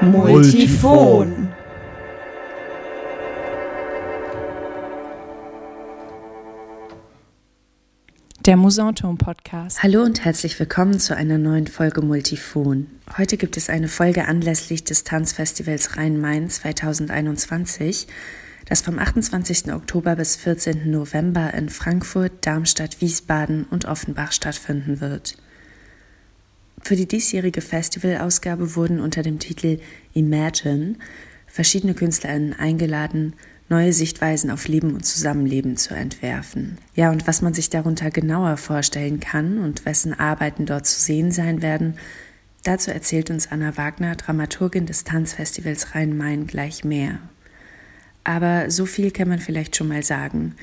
[0.00, 1.48] Multifon.
[8.46, 9.82] Der Musanturm Podcast.
[9.82, 12.86] Hallo und herzlich willkommen zu einer neuen Folge Multifon.
[13.18, 18.06] Heute gibt es eine Folge anlässlich des Tanzfestivals Rhein-Main 2021,
[18.68, 19.72] das vom 28.
[19.72, 20.90] Oktober bis 14.
[20.90, 25.36] November in Frankfurt, Darmstadt, Wiesbaden und Offenbach stattfinden wird.
[26.82, 29.80] Für die diesjährige Festivalausgabe wurden unter dem Titel
[30.12, 30.96] Imagine
[31.46, 33.32] verschiedene KünstlerInnen eingeladen,
[33.70, 36.78] neue Sichtweisen auf Leben und Zusammenleben zu entwerfen.
[36.94, 41.32] Ja, und was man sich darunter genauer vorstellen kann und wessen Arbeiten dort zu sehen
[41.32, 41.98] sein werden,
[42.64, 47.18] dazu erzählt uns Anna Wagner, Dramaturgin des Tanzfestivals Rhein-Main, gleich mehr.
[48.28, 50.54] Aber so viel kann man vielleicht schon mal sagen.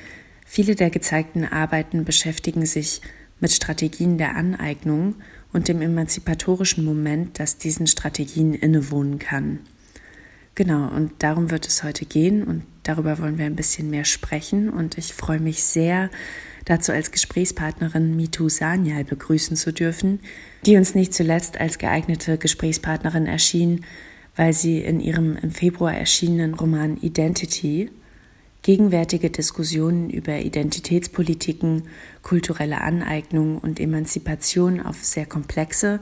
[0.46, 3.00] Viele der gezeigten Arbeiten beschäftigen sich
[3.40, 5.16] mit Strategien der Aneignung
[5.52, 9.58] und dem emanzipatorischen Moment, das diesen Strategien innewohnen kann.
[10.54, 14.70] Genau, und darum wird es heute gehen und darüber wollen wir ein bisschen mehr sprechen
[14.70, 16.08] und ich freue mich sehr,
[16.66, 20.20] dazu als Gesprächspartnerin Mitu Sanyal begrüßen zu dürfen,
[20.64, 23.84] die uns nicht zuletzt als geeignete Gesprächspartnerin erschien,
[24.36, 27.90] weil sie in ihrem im Februar erschienenen Roman Identity
[28.62, 31.84] gegenwärtige Diskussionen über Identitätspolitiken,
[32.22, 36.00] kulturelle Aneignung und Emanzipation auf sehr komplexe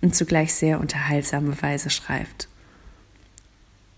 [0.00, 2.48] und zugleich sehr unterhaltsame Weise schreibt.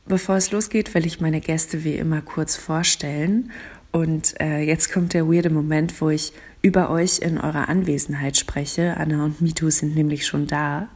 [0.07, 3.53] Bevor es losgeht, will ich meine Gäste wie immer kurz vorstellen.
[3.93, 8.97] Und äh, jetzt kommt der weirde Moment, wo ich über euch in eurer Anwesenheit spreche.
[8.97, 10.89] Anna und Mitu sind nämlich schon da.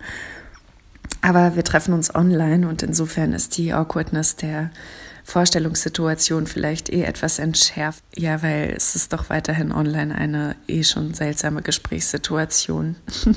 [1.23, 4.71] Aber wir treffen uns online und insofern ist die Awkwardness der
[5.25, 8.03] Vorstellungssituation vielleicht eh etwas entschärft.
[8.17, 12.97] Ja, weil es ist doch weiterhin online eine eh schon seltsame Gesprächssituation.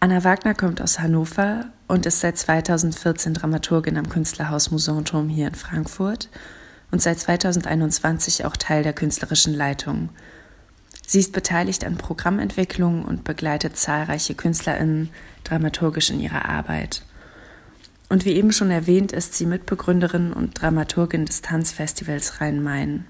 [0.00, 5.54] Anna Wagner kommt aus Hannover und ist seit 2014 Dramaturgin am Künstlerhaus Musanturm hier in
[5.54, 6.28] Frankfurt
[6.90, 10.08] und seit 2021 auch Teil der künstlerischen Leitung.
[11.10, 15.08] Sie ist beteiligt an Programmentwicklung und begleitet zahlreiche KünstlerInnen
[15.42, 17.02] dramaturgisch in ihrer Arbeit.
[18.10, 23.06] Und wie eben schon erwähnt, ist sie Mitbegründerin und Dramaturgin des Tanzfestivals Rhein-Main.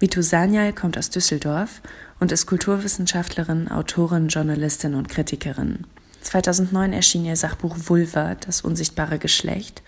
[0.00, 1.82] Vitu Sanyal kommt aus Düsseldorf
[2.18, 5.86] und ist Kulturwissenschaftlerin, Autorin, Journalistin und Kritikerin.
[6.22, 9.82] 2009 erschien ihr Sachbuch Vulva, das unsichtbare Geschlecht,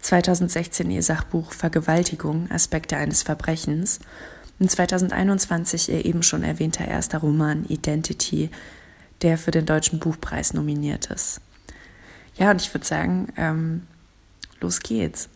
[0.00, 4.00] 2016 ihr Sachbuch Vergewaltigung, Aspekte eines Verbrechens
[4.60, 8.50] und 2021 ihr eben schon erwähnter erster Roman Identity,
[9.22, 11.40] der für den Deutschen Buchpreis nominiert ist.
[12.36, 13.86] Ja, und ich würde sagen, ähm,
[14.60, 15.28] los geht's.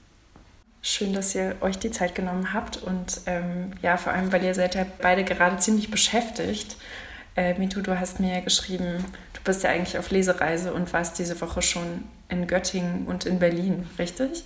[0.82, 4.54] Schön, dass ihr euch die Zeit genommen habt und ähm, ja, vor allem, weil ihr
[4.54, 6.76] seid ja beide gerade ziemlich beschäftigt.
[7.36, 9.02] Äh, Mitu, du hast mir geschrieben,
[9.32, 13.38] du bist ja eigentlich auf Lesereise und warst diese Woche schon in Göttingen und in
[13.38, 14.44] Berlin, richtig?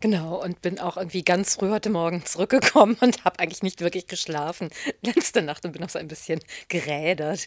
[0.00, 4.06] Genau, und bin auch irgendwie ganz früh heute Morgen zurückgekommen und habe eigentlich nicht wirklich
[4.06, 4.70] geschlafen
[5.02, 7.46] letzte Nacht und bin auch so ein bisschen gerädert.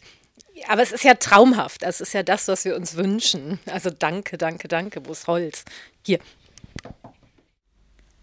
[0.68, 1.82] Aber es ist ja traumhaft.
[1.82, 3.58] Es ist ja das, was wir uns wünschen.
[3.66, 5.00] Also danke, danke, danke.
[5.06, 5.64] Wo ist Holz?
[6.04, 6.18] Hier.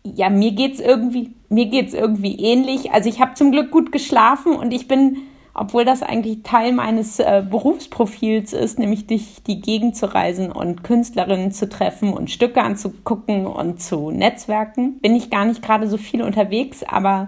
[0.04, 2.92] Ja, mir geht's irgendwie, mir geht's irgendwie ähnlich.
[2.92, 5.18] Also ich habe zum Glück gut geschlafen und ich bin,
[5.60, 10.86] obwohl das eigentlich Teil meines äh, Berufsprofils ist, nämlich durch die Gegend zu reisen und
[10.86, 15.98] Künstlerinnen zu treffen und Stücke anzugucken und zu Netzwerken, bin ich gar nicht gerade so
[15.98, 17.28] viel unterwegs, aber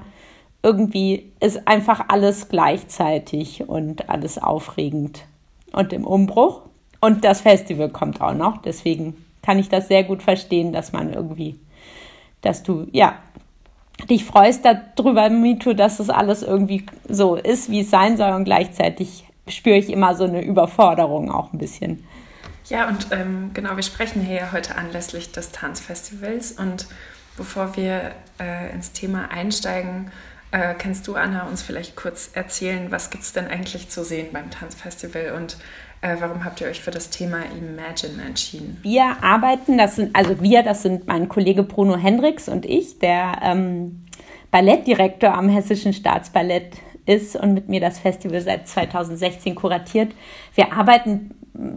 [0.63, 5.25] irgendwie ist einfach alles gleichzeitig und alles aufregend
[5.73, 6.61] und im Umbruch.
[7.01, 11.11] Und das Festival kommt auch noch, deswegen kann ich das sehr gut verstehen, dass man
[11.11, 11.59] irgendwie,
[12.39, 13.15] dass du, ja,
[14.09, 18.31] dich freust darüber, Mito, dass es alles irgendwie so ist, wie es sein soll.
[18.31, 22.05] Und gleichzeitig spüre ich immer so eine Überforderung auch ein bisschen.
[22.69, 26.53] Ja, und ähm, genau, wir sprechen hier ja heute anlässlich des Tanzfestivals.
[26.53, 26.87] Und
[27.35, 30.11] bevor wir äh, ins Thema einsteigen,
[30.51, 34.27] äh, kannst du, Anna, uns vielleicht kurz erzählen, was gibt es denn eigentlich zu sehen
[34.31, 35.31] beim Tanzfestival?
[35.31, 35.57] Und
[36.01, 38.77] äh, warum habt ihr euch für das Thema Imagine entschieden?
[38.81, 43.39] Wir arbeiten, das sind, also wir, das sind mein Kollege Bruno Hendricks und ich, der
[43.43, 44.01] ähm,
[44.49, 46.73] Ballettdirektor am Hessischen Staatsballett
[47.05, 50.13] ist und mit mir das Festival seit 2016 kuratiert.
[50.55, 51.31] Wir arbeiten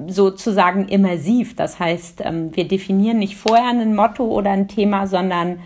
[0.06, 1.56] sozusagen immersiv.
[1.56, 5.60] Das heißt, ähm, wir definieren nicht vorher ein Motto oder ein Thema, sondern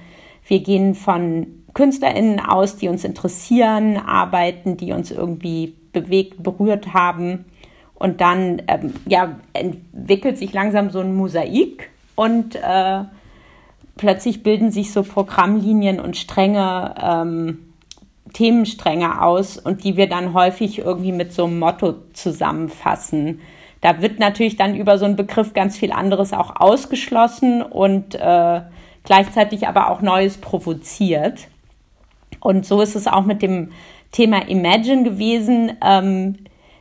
[0.46, 7.44] wir gehen von KünstlerInnen aus, die uns interessieren, Arbeiten, die uns irgendwie bewegt, berührt haben.
[7.98, 13.00] Und dann ähm, ja, entwickelt sich langsam so ein Mosaik und äh,
[13.96, 17.58] plötzlich bilden sich so Programmlinien und Stränge, ähm,
[18.32, 23.40] Themenstränge aus und die wir dann häufig irgendwie mit so einem Motto zusammenfassen.
[23.80, 28.60] Da wird natürlich dann über so einen Begriff ganz viel anderes auch ausgeschlossen und äh,
[29.02, 31.48] gleichzeitig aber auch Neues provoziert.
[32.40, 33.72] Und so ist es auch mit dem
[34.12, 35.72] Thema Imagine gewesen.
[35.84, 36.36] Ähm,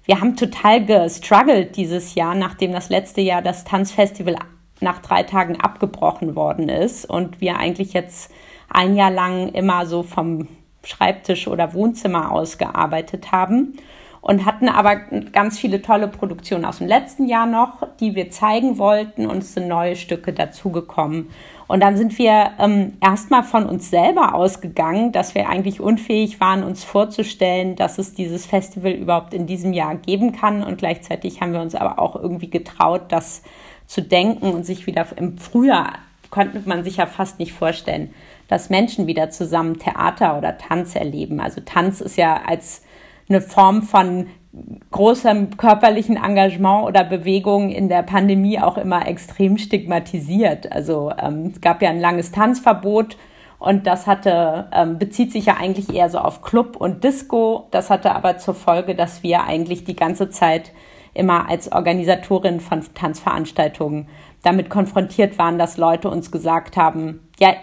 [0.08, 4.38] wir haben total gestruggelt dieses Jahr, nachdem das letzte Jahr das Tanzfestival
[4.80, 8.32] nach drei Tagen abgebrochen worden ist und wir eigentlich jetzt
[8.70, 10.48] ein Jahr lang immer so vom
[10.84, 13.74] Schreibtisch oder Wohnzimmer aus gearbeitet haben
[14.22, 18.78] und hatten aber ganz viele tolle Produktionen aus dem letzten Jahr noch, die wir zeigen
[18.78, 21.30] wollten und es sind neue Stücke dazugekommen.
[21.68, 26.64] Und dann sind wir ähm, erstmal von uns selber ausgegangen, dass wir eigentlich unfähig waren,
[26.64, 30.64] uns vorzustellen, dass es dieses Festival überhaupt in diesem Jahr geben kann.
[30.64, 33.42] Und gleichzeitig haben wir uns aber auch irgendwie getraut, das
[33.86, 35.94] zu denken und sich wieder im Frühjahr
[36.30, 38.14] konnte man sich ja fast nicht vorstellen,
[38.48, 41.40] dass Menschen wieder zusammen Theater oder Tanz erleben.
[41.40, 42.82] Also Tanz ist ja als
[43.30, 44.28] eine Form von
[44.92, 50.72] großem körperlichen Engagement oder Bewegung in der Pandemie auch immer extrem stigmatisiert.
[50.72, 53.18] Also ähm, es gab ja ein langes Tanzverbot
[53.60, 57.68] und das hatte, ähm, bezieht sich ja eigentlich eher so auf Club und Disco.
[57.72, 60.72] Das hatte aber zur Folge, dass wir eigentlich die ganze Zeit
[61.14, 64.08] immer als Organisatorin von Tanzveranstaltungen
[64.44, 67.56] damit konfrontiert waren, dass Leute uns gesagt haben, ja,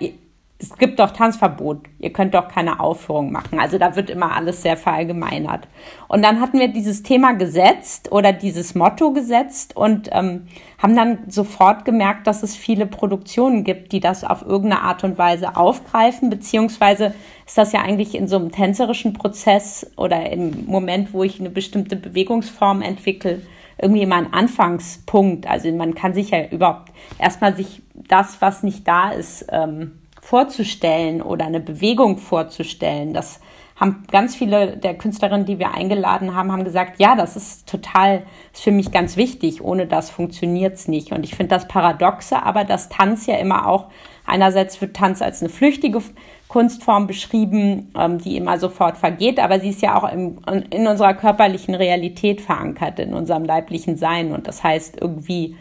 [0.59, 3.59] es gibt doch Tanzverbot, ihr könnt doch keine Aufführung machen.
[3.59, 5.67] Also da wird immer alles sehr verallgemeinert.
[6.06, 10.47] Und dann hatten wir dieses Thema gesetzt oder dieses Motto gesetzt und ähm,
[10.79, 15.19] haben dann sofort gemerkt, dass es viele Produktionen gibt, die das auf irgendeine Art und
[15.19, 17.15] Weise aufgreifen, beziehungsweise
[17.47, 21.50] ist das ja eigentlich in so einem tänzerischen Prozess oder im Moment, wo ich eine
[21.50, 23.43] bestimmte Bewegungsform entwickle,
[23.77, 25.49] irgendwie immer ein Anfangspunkt.
[25.49, 31.21] Also man kann sich ja überhaupt erstmal sich das, was nicht da ist, ähm, vorzustellen
[31.21, 33.12] oder eine Bewegung vorzustellen.
[33.12, 33.41] Das
[33.76, 38.23] haben ganz viele der Künstlerinnen, die wir eingeladen haben, haben gesagt, ja, das ist total,
[38.55, 39.62] ist für mich ganz wichtig.
[39.62, 41.12] Ohne das funktioniert es nicht.
[41.12, 43.88] Und ich finde das Paradoxe, aber dass Tanz ja immer auch,
[44.25, 46.00] einerseits wird Tanz als eine flüchtige
[46.49, 50.38] Kunstform beschrieben, ähm, die immer sofort vergeht, aber sie ist ja auch im,
[50.71, 54.32] in unserer körperlichen Realität verankert, in unserem leiblichen Sein.
[54.32, 55.56] Und das heißt irgendwie,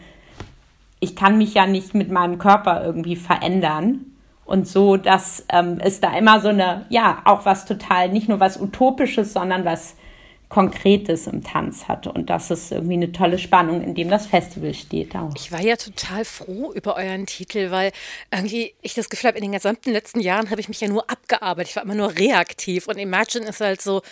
[1.00, 4.06] ich kann mich ja nicht mit meinem Körper irgendwie verändern
[4.44, 8.40] und so, dass ähm, es da immer so eine, ja, auch was total, nicht nur
[8.40, 9.96] was Utopisches, sondern was
[10.48, 12.06] Konkretes im Tanz hat.
[12.06, 15.32] Und das ist irgendwie eine tolle Spannung, in dem das Festival steht auch.
[15.36, 17.90] Ich war ja total froh über euren Titel, weil
[18.30, 21.10] irgendwie ich das Gefühl habe, in den gesamten letzten Jahren habe ich mich ja nur
[21.10, 21.70] abgearbeitet.
[21.70, 22.86] Ich war immer nur reaktiv.
[22.86, 24.02] Und Imagine ist halt so,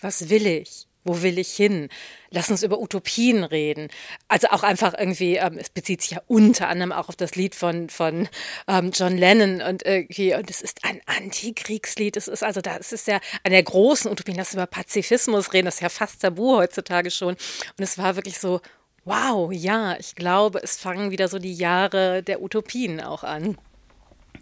[0.00, 0.88] was will ich?
[1.04, 1.88] Wo will ich hin?
[2.30, 3.88] Lass uns über Utopien reden.
[4.26, 7.54] Also auch einfach irgendwie, ähm, es bezieht sich ja unter anderem auch auf das Lied
[7.54, 8.28] von, von
[8.66, 12.16] ähm, John Lennon und irgendwie, und es ist ein Antikriegslied.
[12.16, 14.36] Es ist also da, es ist ja eine der großen Utopien.
[14.36, 15.66] Lass uns über Pazifismus reden.
[15.66, 17.34] Das ist ja fast tabu heutzutage schon.
[17.34, 17.38] Und
[17.78, 18.60] es war wirklich so,
[19.04, 23.58] wow, ja, ich glaube, es fangen wieder so die Jahre der Utopien auch an.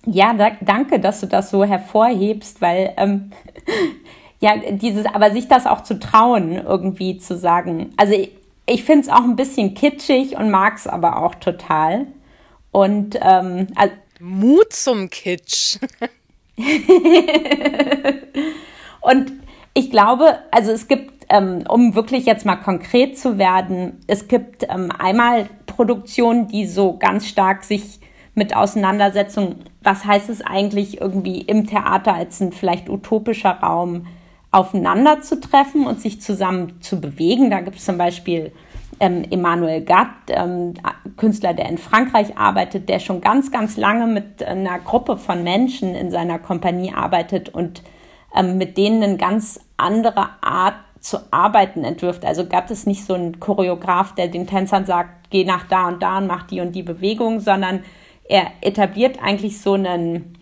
[0.06, 3.32] Ja, da, danke, dass du das so hervorhebst, weil ähm,
[4.43, 7.91] ja, dieses, aber sich das auch zu trauen, irgendwie zu sagen.
[7.97, 8.33] Also ich,
[8.67, 12.09] ich finde es auch ein bisschen kitschig und mag es aber auch total.
[12.73, 15.79] Und ähm, also Mut zum Kitsch.
[19.00, 19.33] und
[19.75, 24.64] ich glaube, also es gibt, ähm, um wirklich jetzt mal konkret zu werden, es gibt
[24.69, 28.00] ähm, einmal Produktionen, die so ganz stark sich
[28.35, 34.09] mit Auseinandersetzung, was heißt es eigentlich irgendwie im Theater als ein vielleicht utopischer Raum
[34.52, 37.50] aufeinander zu treffen und sich zusammen zu bewegen.
[37.50, 38.52] Da gibt es zum Beispiel
[39.00, 40.75] ähm, Emmanuel Gatt, ähm,
[41.16, 45.94] Künstler, der in Frankreich arbeitet, der schon ganz, ganz lange mit einer Gruppe von Menschen
[45.94, 47.82] in seiner Kompanie arbeitet und
[48.37, 52.25] ähm, mit denen eine ganz andere Art zu arbeiten entwirft.
[52.25, 56.02] Also Gatt ist nicht so ein Choreograf, der den Tänzern sagt, geh nach da und
[56.02, 57.82] da und mach die und die Bewegung, sondern
[58.28, 60.38] er etabliert eigentlich so einen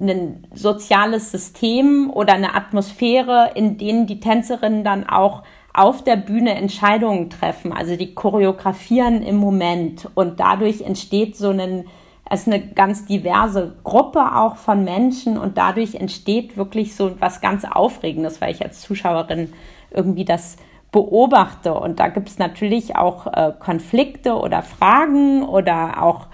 [0.00, 5.42] ein soziales System oder eine Atmosphäre, in denen die Tänzerinnen dann auch
[5.74, 7.72] auf der Bühne Entscheidungen treffen.
[7.72, 11.86] Also die choreografieren im Moment und dadurch entsteht so ein,
[12.28, 17.64] es eine ganz diverse Gruppe auch von Menschen und dadurch entsteht wirklich so was ganz
[17.64, 19.52] Aufregendes, weil ich als Zuschauerin
[19.90, 20.56] irgendwie das
[20.90, 21.74] beobachte.
[21.74, 26.26] Und da gibt es natürlich auch äh, Konflikte oder Fragen oder auch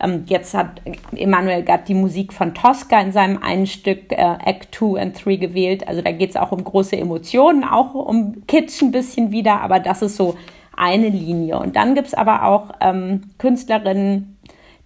[0.00, 0.80] ähm, jetzt hat
[1.14, 5.36] Emanuel Gatt die Musik von Tosca in seinem einen Stück äh, Act 2 and 3
[5.36, 5.88] gewählt.
[5.88, 9.80] Also da geht es auch um große Emotionen, auch um Kitsch ein bisschen wieder, aber
[9.80, 10.36] das ist so
[10.76, 11.58] eine Linie.
[11.58, 14.38] Und dann gibt es aber auch ähm, Künstlerinnen,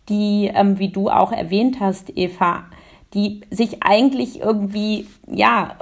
[0.09, 2.65] die, ähm, wie du auch erwähnt hast, Eva,
[3.15, 5.77] die sich eigentlich irgendwie, ja,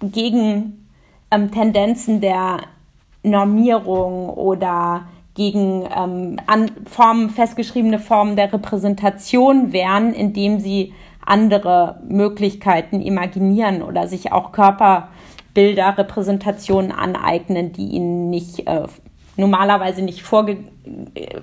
[0.00, 0.86] gegen
[1.30, 2.60] ähm, Tendenzen der
[3.22, 10.92] Normierung oder gegen ähm, an Formen, festgeschriebene Formen der Repräsentation wären, indem sie
[11.24, 18.84] andere Möglichkeiten imaginieren oder sich auch Körperbilder, Repräsentationen aneignen, die ihnen nicht äh,
[19.36, 20.58] normalerweise nicht vorge
[21.14, 21.40] äh,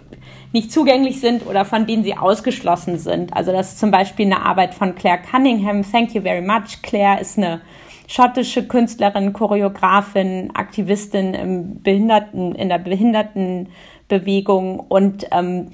[0.54, 3.36] nicht zugänglich sind oder von denen sie ausgeschlossen sind.
[3.36, 5.84] Also das ist zum Beispiel eine Arbeit von Claire Cunningham.
[5.90, 6.82] Thank you very much.
[6.82, 7.62] Claire ist eine
[8.08, 15.72] schottische Künstlerin, Choreografin, Aktivistin im Behinderten, in der Behindertenbewegung und ähm,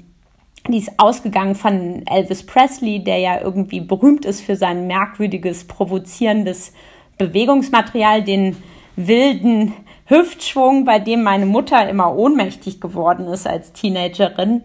[0.68, 6.72] die ist ausgegangen von Elvis Presley, der ja irgendwie berühmt ist für sein merkwürdiges, provozierendes
[7.18, 8.56] Bewegungsmaterial, den
[8.96, 9.74] wilden
[10.06, 14.62] Hüftschwung, bei dem meine Mutter immer ohnmächtig geworden ist als Teenagerin.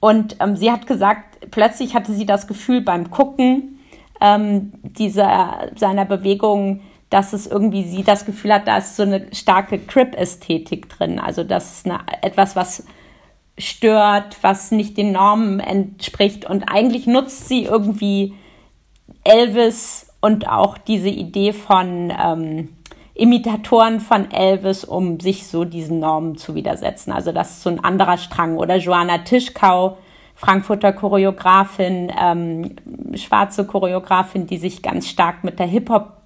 [0.00, 3.78] Und ähm, sie hat gesagt, plötzlich hatte sie das Gefühl beim Gucken
[4.20, 6.80] ähm, dieser, seiner Bewegung,
[7.12, 11.18] dass es irgendwie sie das Gefühl hat, da ist so eine starke Crip-Ästhetik drin.
[11.18, 12.84] Also das ist eine, etwas, was
[13.58, 16.44] stört, was nicht den Normen entspricht.
[16.46, 18.34] Und eigentlich nutzt sie irgendwie
[19.24, 22.68] Elvis und auch diese Idee von ähm,
[23.14, 27.12] Imitatoren von Elvis, um sich so diesen Normen zu widersetzen.
[27.12, 28.56] Also das ist so ein anderer Strang.
[28.56, 29.98] Oder Joanna Tischkau,
[30.34, 32.76] Frankfurter Choreografin, ähm,
[33.14, 35.66] schwarze Choreografin, die sich ganz stark mit der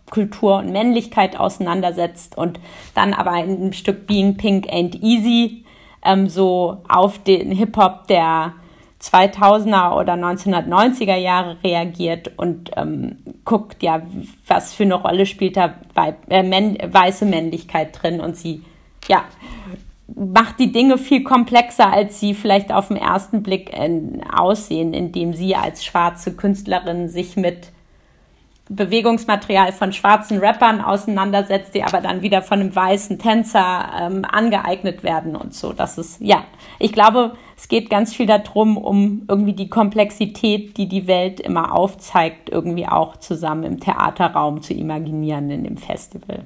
[0.06, 2.60] Hip-Hop-Kultur und Männlichkeit auseinandersetzt und
[2.94, 5.64] dann aber in einem Stück Being Pink Ain't Easy
[6.04, 8.54] ähm, so auf den Hip-Hop der
[9.00, 14.02] 2000er oder 1990er Jahre reagiert und ähm, guckt, ja,
[14.46, 15.74] was für eine Rolle spielt da
[16.28, 18.62] äh, männ weiße Männlichkeit drin und sie,
[19.06, 19.24] ja,
[20.14, 24.00] macht die Dinge viel komplexer, als sie vielleicht auf den ersten Blick äh,
[24.34, 27.72] aussehen, indem sie als schwarze Künstlerin sich mit
[28.68, 35.04] Bewegungsmaterial von schwarzen Rappern auseinandersetzt, die aber dann wieder von einem weißen Tänzer ähm, angeeignet
[35.04, 35.72] werden und so.
[35.72, 36.44] Das ist, ja,
[36.80, 41.72] ich glaube, es geht ganz viel darum, um irgendwie die Komplexität, die die Welt immer
[41.72, 46.44] aufzeigt, irgendwie auch zusammen im Theaterraum zu imaginieren in dem Festival.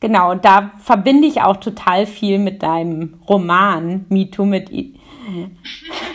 [0.00, 4.70] Genau, und da verbinde ich auch total viel mit deinem Roman Me Too, mit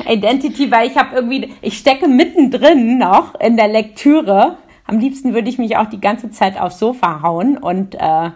[0.08, 5.50] Identity, weil ich habe irgendwie, ich stecke mittendrin noch in der Lektüre am liebsten würde
[5.50, 8.32] ich mich auch die ganze Zeit aufs Sofa hauen und äh,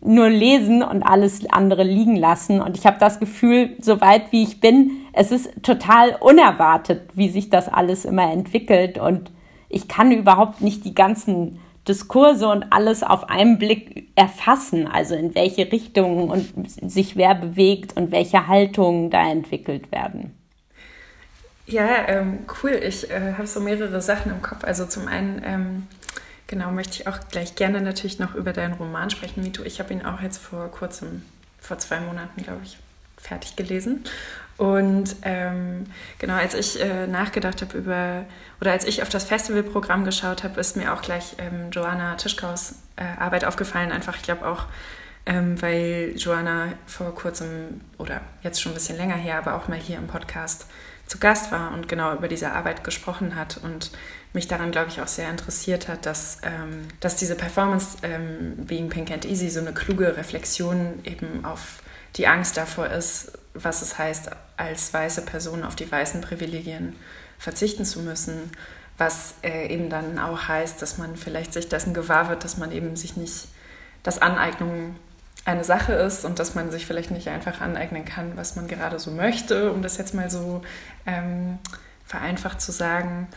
[0.00, 2.60] nur lesen und alles andere liegen lassen.
[2.60, 7.28] Und ich habe das Gefühl, so weit wie ich bin, es ist total unerwartet, wie
[7.28, 8.98] sich das alles immer entwickelt.
[8.98, 9.30] Und
[9.68, 15.34] ich kann überhaupt nicht die ganzen Diskurse und alles auf einen Blick erfassen, also in
[15.34, 16.52] welche Richtungen und
[16.90, 20.32] sich wer bewegt und welche Haltungen da entwickelt werden.
[21.66, 22.72] Ja, ähm, cool.
[22.72, 24.64] Ich äh, habe so mehrere Sachen im Kopf.
[24.64, 25.86] Also zum einen, ähm,
[26.46, 29.62] genau, möchte ich auch gleich gerne natürlich noch über deinen Roman sprechen, Mito.
[29.62, 31.22] Ich habe ihn auch jetzt vor kurzem,
[31.60, 32.78] vor zwei Monaten, glaube ich,
[33.16, 34.04] fertig gelesen.
[34.58, 35.86] Und ähm,
[36.18, 38.24] genau, als ich äh, nachgedacht habe über,
[38.60, 42.74] oder als ich auf das Festivalprogramm geschaut habe, ist mir auch gleich ähm, Joanna Tischkaus
[42.96, 43.92] äh, Arbeit aufgefallen.
[43.92, 44.66] Einfach, ich glaube auch,
[45.24, 49.78] ähm, weil Joanna vor kurzem oder jetzt schon ein bisschen länger her, aber auch mal
[49.78, 50.66] hier im Podcast
[51.12, 53.90] zu Gast war und genau über diese Arbeit gesprochen hat und
[54.32, 58.88] mich daran, glaube ich, auch sehr interessiert hat, dass, ähm, dass diese Performance ähm, Being
[58.88, 61.82] Pink and Easy so eine kluge Reflexion eben auf
[62.16, 66.96] die Angst davor ist, was es heißt, als weiße Person auf die weißen Privilegien
[67.38, 68.50] verzichten zu müssen,
[68.96, 72.72] was äh, eben dann auch heißt, dass man vielleicht sich dessen gewahr wird, dass man
[72.72, 73.48] eben sich nicht,
[74.02, 74.96] dass Aneignung
[75.44, 78.98] eine Sache ist und dass man sich vielleicht nicht einfach aneignen kann, was man gerade
[78.98, 80.62] so möchte, um das jetzt mal so
[81.06, 81.58] ähm,
[82.06, 83.28] vereinfacht zu sagen.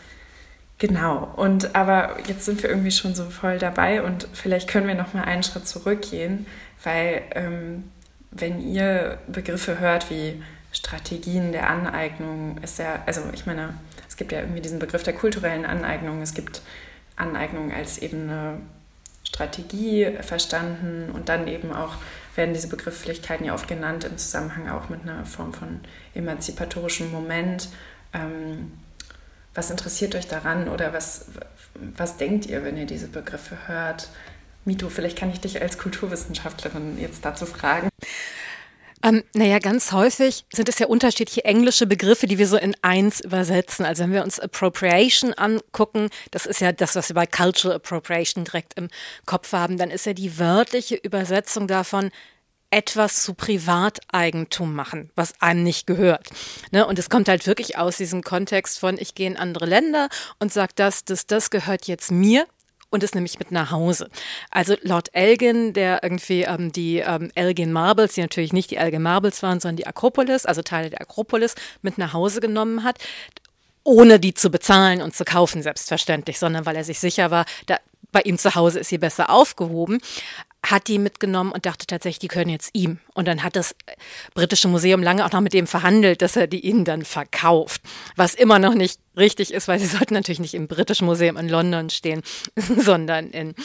[0.77, 4.95] Genau, und aber jetzt sind wir irgendwie schon so voll dabei und vielleicht können wir
[4.95, 6.45] noch mal einen Schritt zurückgehen,
[6.83, 7.89] weil ähm,
[8.31, 10.43] wenn ihr Begriffe hört wie
[10.73, 13.73] Strategien der Aneignung, ist ja, also ich meine,
[14.09, 16.61] es gibt ja irgendwie diesen Begriff der kulturellen Aneignung, es gibt
[17.15, 18.57] Aneignung als eben eine
[19.35, 21.95] Strategie verstanden und dann eben auch
[22.35, 25.81] werden diese Begrifflichkeiten ja oft genannt im Zusammenhang auch mit einer Form von
[26.13, 27.69] emanzipatorischem Moment.
[28.13, 28.71] Ähm,
[29.53, 31.25] was interessiert euch daran oder was,
[31.97, 34.09] was denkt ihr, wenn ihr diese Begriffe hört?
[34.63, 37.89] Mito, vielleicht kann ich dich als Kulturwissenschaftlerin jetzt dazu fragen.
[39.05, 43.19] Ähm, naja, ganz häufig sind es ja unterschiedliche englische Begriffe, die wir so in eins
[43.19, 43.85] übersetzen.
[43.85, 48.45] Also wenn wir uns Appropriation angucken, das ist ja das, was wir bei Cultural Appropriation
[48.45, 48.87] direkt im
[49.27, 52.09] Kopf haben, dann ist ja die wörtliche Übersetzung davon
[52.71, 56.27] etwas zu Privateigentum machen, was einem nicht gehört.
[56.71, 56.87] Ne?
[56.87, 60.09] Und es kommt halt wirklich aus diesem Kontext von, ich gehe in andere Länder
[60.39, 62.47] und sage, das, das, das gehört jetzt mir
[62.95, 64.09] und es nämlich mit nach Hause.
[64.49, 69.03] Also Lord Elgin, der irgendwie ähm, die ähm, Elgin Marbles, die natürlich nicht die Elgin
[69.03, 72.97] Marbles waren, sondern die Akropolis, also Teile der Akropolis, mit nach Hause genommen hat
[73.87, 77.77] ohne die zu bezahlen und zu kaufen, selbstverständlich, sondern weil er sich sicher war, da,
[78.11, 79.99] bei ihm zu Hause ist sie besser aufgehoben
[80.71, 82.99] hat die mitgenommen und dachte tatsächlich, die können jetzt ihm.
[83.13, 83.75] Und dann hat das
[84.33, 87.81] britische Museum lange auch noch mit dem verhandelt, dass er die ihnen dann verkauft.
[88.15, 91.49] Was immer noch nicht richtig ist, weil sie sollten natürlich nicht im britischen Museum in
[91.49, 92.21] London stehen,
[92.55, 93.55] sondern in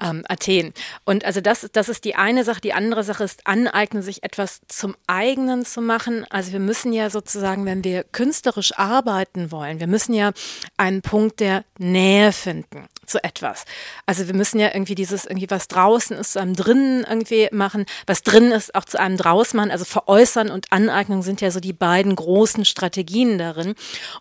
[0.00, 0.72] ähm, Athen.
[1.04, 2.60] Und also das, das ist die eine Sache.
[2.60, 6.26] Die andere Sache ist, aneignen, sich etwas zum eigenen zu machen.
[6.30, 10.32] Also wir müssen ja sozusagen, wenn wir künstlerisch arbeiten wollen, wir müssen ja
[10.76, 13.64] einen Punkt der Nähe finden zu etwas.
[14.06, 17.84] Also wir müssen ja irgendwie dieses, irgendwie was draußen ist, zu einem drinnen irgendwie machen,
[18.06, 19.70] was drinnen ist, auch zu einem draus machen.
[19.70, 23.74] Also veräußern und Aneignung sind ja so die beiden großen Strategien darin.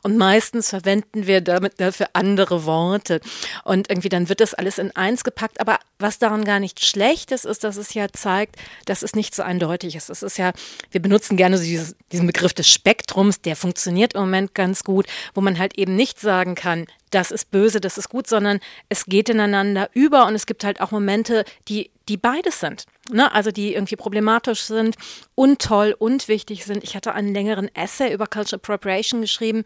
[0.04, 3.22] Und meistens verwenden wir damit dafür andere Worte.
[3.64, 5.60] Und irgendwie dann wird das alles in eins gepackt.
[5.60, 9.36] Aber was daran gar nicht schlecht ist, ist, dass es ja zeigt, dass es nicht
[9.36, 10.10] so eindeutig ist.
[10.10, 10.54] Es ist ja,
[10.90, 15.06] wir benutzen gerne so dieses, diesen Begriff des Spektrums, der funktioniert im Moment ganz gut,
[15.34, 18.60] wo man halt eben nicht sagen kann, das ist böse, das ist gut, sondern
[18.90, 22.86] es geht ineinander über und es gibt halt auch Momente, die, die beides sind.
[23.12, 23.32] Ne?
[23.34, 24.96] Also die irgendwie problematisch sind
[25.36, 26.84] und toll und wichtig sind.
[26.84, 29.66] Ich hatte einen längeren Essay über Cultural Appropriation geschrieben,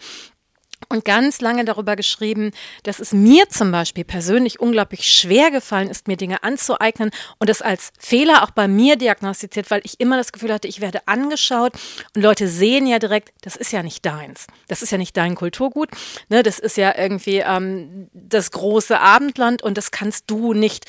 [0.90, 2.52] und ganz lange darüber geschrieben,
[2.84, 7.62] dass es mir zum Beispiel persönlich unglaublich schwer gefallen ist, mir Dinge anzueignen und es
[7.62, 11.74] als Fehler auch bei mir diagnostiziert, weil ich immer das Gefühl hatte, ich werde angeschaut.
[12.16, 15.36] Und Leute sehen ja direkt, das ist ja nicht deins, das ist ja nicht dein
[15.36, 15.90] Kulturgut,
[16.30, 20.86] ne, das ist ja irgendwie ähm, das große Abendland und das kannst du nicht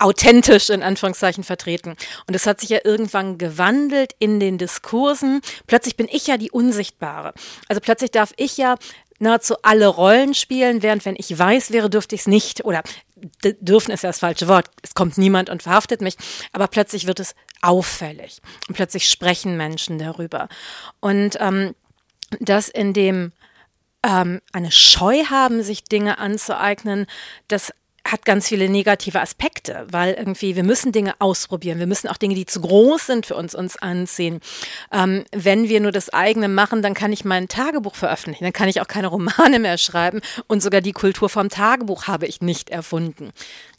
[0.00, 1.96] authentisch in Anführungszeichen vertreten.
[2.26, 5.40] Und es hat sich ja irgendwann gewandelt in den Diskursen.
[5.66, 7.34] Plötzlich bin ich ja die Unsichtbare.
[7.68, 8.76] Also plötzlich darf ich ja
[9.18, 12.64] nahezu alle Rollen spielen, während wenn ich weiß wäre, dürfte ich es nicht.
[12.64, 12.82] Oder
[13.60, 14.70] dürfen ist ja das falsche Wort.
[14.82, 16.16] Es kommt niemand und verhaftet mich.
[16.52, 18.40] Aber plötzlich wird es auffällig.
[18.68, 20.48] Und plötzlich sprechen Menschen darüber.
[21.00, 21.74] Und ähm,
[22.40, 23.32] das in dem
[24.02, 27.06] ähm, eine Scheu haben, sich Dinge anzueignen,
[27.48, 27.72] das
[28.04, 32.34] hat ganz viele negative Aspekte, weil irgendwie wir müssen Dinge ausprobieren, wir müssen auch Dinge,
[32.34, 34.40] die zu groß sind für uns, uns anziehen.
[34.92, 38.68] Ähm, wenn wir nur das eigene machen, dann kann ich mein Tagebuch veröffentlichen, dann kann
[38.68, 42.70] ich auch keine Romane mehr schreiben und sogar die Kultur vom Tagebuch habe ich nicht
[42.70, 43.32] erfunden.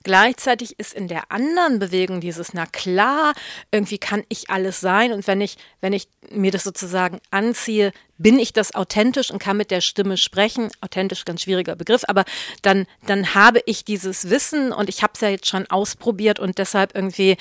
[0.03, 3.33] Gleichzeitig ist in der anderen Bewegung dieses, na klar,
[3.71, 8.37] irgendwie kann ich alles sein und wenn ich, wenn ich mir das sozusagen anziehe, bin
[8.37, 10.69] ich das authentisch und kann mit der Stimme sprechen.
[10.81, 12.23] Authentisch, ganz schwieriger Begriff, aber
[12.61, 16.57] dann, dann habe ich dieses Wissen und ich habe es ja jetzt schon ausprobiert und
[16.57, 17.37] deshalb irgendwie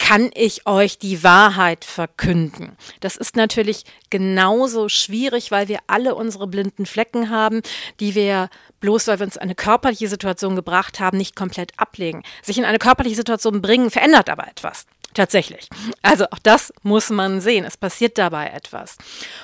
[0.00, 2.76] kann ich euch die Wahrheit verkünden.
[2.98, 7.60] Das ist natürlich genauso schwierig, weil wir alle unsere blinden Flecken haben,
[8.00, 8.48] die wir
[8.80, 12.24] bloß weil wir uns eine körperliche Situation gebracht haben, nicht komplett ablegen.
[12.42, 14.86] Sich in eine körperliche Situation bringen, verändert aber etwas.
[15.12, 15.68] Tatsächlich.
[16.02, 17.64] Also auch das muss man sehen.
[17.64, 18.96] Es passiert dabei etwas.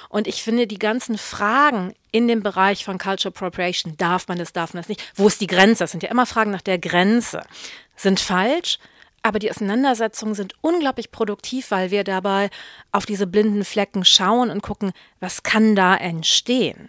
[0.09, 4.53] Und ich finde, die ganzen Fragen in dem Bereich von Cultural Appropriation, darf man das,
[4.53, 5.85] darf man das nicht, wo ist die Grenze?
[5.85, 7.43] Das sind ja immer Fragen nach der Grenze,
[7.97, 8.79] sind falsch,
[9.27, 12.49] aber die Auseinandersetzungen sind unglaublich produktiv, weil wir dabei
[12.93, 16.89] auf diese blinden Flecken schauen und gucken, was kann da entstehen.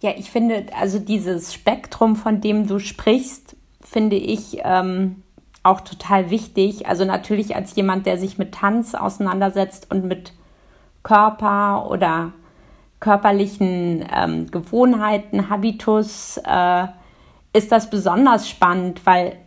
[0.00, 5.22] Ja, ich finde, also dieses Spektrum, von dem du sprichst, finde ich ähm,
[5.62, 6.86] auch total wichtig.
[6.86, 10.34] Also natürlich als jemand, der sich mit Tanz auseinandersetzt und mit
[11.02, 12.32] Körper oder
[13.00, 16.86] körperlichen ähm, Gewohnheiten, Habitus, äh,
[17.54, 19.38] ist das besonders spannend, weil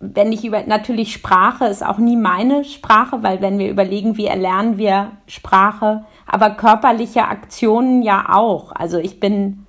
[0.00, 4.26] wenn ich über, natürlich Sprache ist auch nie meine Sprache, weil wenn wir überlegen, wie
[4.26, 8.70] erlernen wir Sprache, aber körperliche Aktionen ja auch.
[8.72, 9.66] Also ich bin,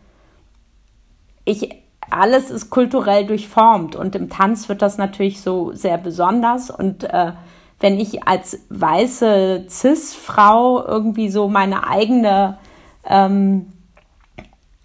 [1.46, 1.70] ich,
[2.12, 7.34] alles ist kulturell durchformt und im Tanz wird das natürlich so sehr besonders und äh,
[7.80, 12.58] wenn ich als weiße Cis-Frau irgendwie so meine eigene,
[13.06, 13.72] ähm,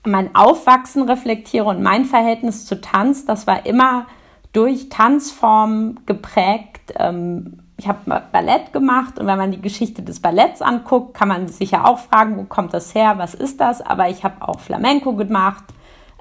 [0.07, 4.07] mein Aufwachsen reflektiere und mein Verhältnis zu Tanz, das war immer
[4.55, 6.95] durch Tanzform geprägt.
[6.97, 11.49] Ähm, ich habe Ballett gemacht und wenn man die Geschichte des Balletts anguckt, kann man
[11.49, 13.83] sich ja auch fragen, wo kommt das her, was ist das?
[13.83, 15.65] Aber ich habe auch Flamenco gemacht,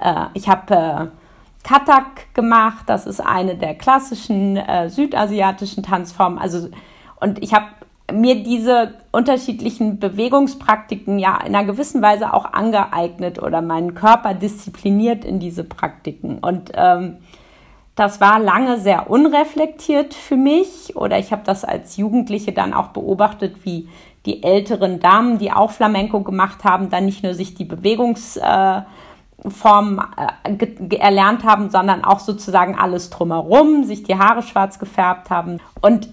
[0.01, 1.07] äh, ich habe äh,
[1.63, 6.39] Katak gemacht, das ist eine der klassischen äh, südasiatischen Tanzformen.
[6.39, 6.69] Also
[7.21, 7.67] und ich habe
[8.11, 15.23] mir diese unterschiedlichen Bewegungspraktiken ja in einer gewissen Weise auch angeeignet oder meinen Körper diszipliniert
[15.23, 17.17] in diese Praktiken und ähm,
[17.95, 22.87] das war lange sehr unreflektiert für mich oder ich habe das als Jugendliche dann auch
[22.87, 23.87] beobachtet, wie
[24.25, 28.81] die älteren Damen, die auch Flamenco gemacht haben, dann nicht nur sich die Bewegungs, äh,
[29.49, 30.01] Formen
[30.45, 35.59] äh, erlernt haben, sondern auch sozusagen alles drumherum, sich die Haare schwarz gefärbt haben.
[35.81, 36.07] Und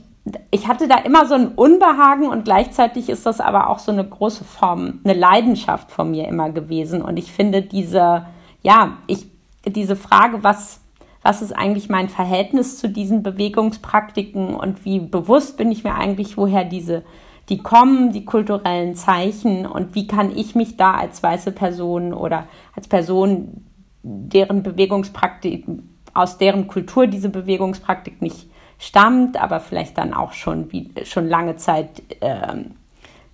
[0.50, 4.04] ich hatte da immer so ein Unbehagen und gleichzeitig ist das aber auch so eine
[4.04, 7.02] große Form, eine Leidenschaft von mir immer gewesen.
[7.02, 8.26] Und ich finde diese,
[8.62, 9.26] ja, ich,
[9.64, 10.79] diese Frage, was,
[11.22, 16.36] was ist eigentlich mein Verhältnis zu diesen Bewegungspraktiken und wie bewusst bin ich mir eigentlich,
[16.36, 17.02] woher diese,
[17.48, 22.46] die kommen, die kulturellen Zeichen und wie kann ich mich da als weiße Person oder
[22.74, 23.66] als Person,
[24.02, 25.66] deren Bewegungspraktik,
[26.14, 31.56] aus deren Kultur diese Bewegungspraktik nicht stammt, aber vielleicht dann auch schon, wie, schon lange
[31.56, 32.72] Zeit ähm,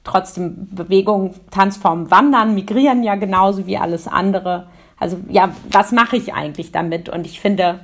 [0.03, 4.67] trotzdem Bewegung, Tanzformen wandern, migrieren ja genauso wie alles andere.
[4.99, 7.09] Also ja, was mache ich eigentlich damit?
[7.09, 7.81] Und ich finde,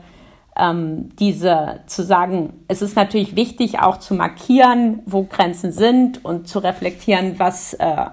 [0.57, 6.49] ähm, diese zu sagen, es ist natürlich wichtig auch zu markieren, wo Grenzen sind und
[6.49, 8.07] zu reflektieren, was äh,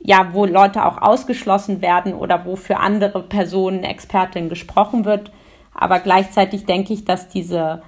[0.00, 5.32] ja, wo Leute auch ausgeschlossen werden oder wo für andere Personen Expertin gesprochen wird.
[5.74, 7.82] Aber gleichzeitig denke ich, dass diese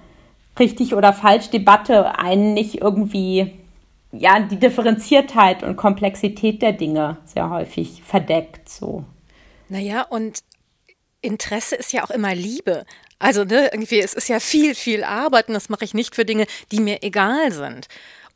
[0.58, 3.52] richtig oder falsch Debatte einen nicht irgendwie,
[4.12, 9.04] ja, die Differenziertheit und Komplexität der Dinge sehr häufig verdeckt, so.
[9.70, 10.40] Naja, und
[11.22, 12.84] Interesse ist ja auch immer Liebe.
[13.20, 16.24] Also ne, irgendwie, es ist ja viel, viel Arbeit und das mache ich nicht für
[16.24, 17.86] Dinge, die mir egal sind.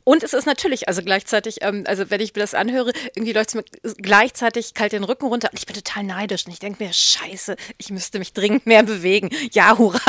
[0.05, 3.49] Und es ist natürlich, also gleichzeitig, ähm, also wenn ich mir das anhöre, irgendwie läuft
[3.49, 3.63] es mir
[3.97, 7.55] gleichzeitig kalt den Rücken runter und ich bin total neidisch und ich denke mir, scheiße,
[7.79, 9.29] ich müsste mich dringend mehr bewegen.
[9.51, 9.99] Ja, hurra.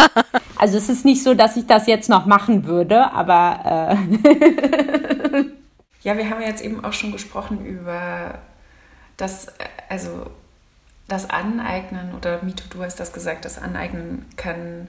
[0.57, 3.97] Also es ist nicht so, dass ich das jetzt noch machen würde, aber...
[4.15, 5.45] Äh
[6.03, 8.39] ja, wir haben ja jetzt eben auch schon gesprochen über
[9.17, 9.49] das,
[9.89, 10.31] also
[11.09, 14.89] das Aneignen oder Mito, du hast das gesagt, das Aneignen kann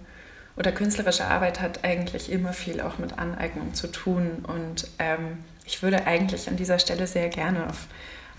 [0.58, 4.44] oder künstlerische Arbeit hat eigentlich immer viel auch mit Aneignung zu tun.
[4.48, 7.88] Und ähm, ich würde eigentlich an dieser Stelle sehr gerne auf,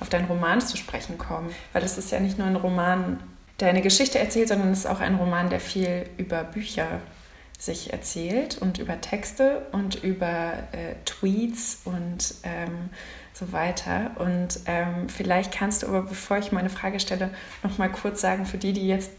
[0.00, 3.20] auf deinen Roman zu sprechen kommen, weil es ist ja nicht nur ein Roman,
[3.60, 7.00] der eine Geschichte erzählt, sondern es ist auch ein Roman, der viel über Bücher
[7.58, 12.90] sich erzählt und über Texte und über äh, Tweets und ähm,
[13.38, 14.12] so weiter.
[14.18, 17.30] Und ähm, vielleicht kannst du aber, bevor ich meine Frage stelle,
[17.62, 19.12] noch mal kurz sagen, für die, die jetzt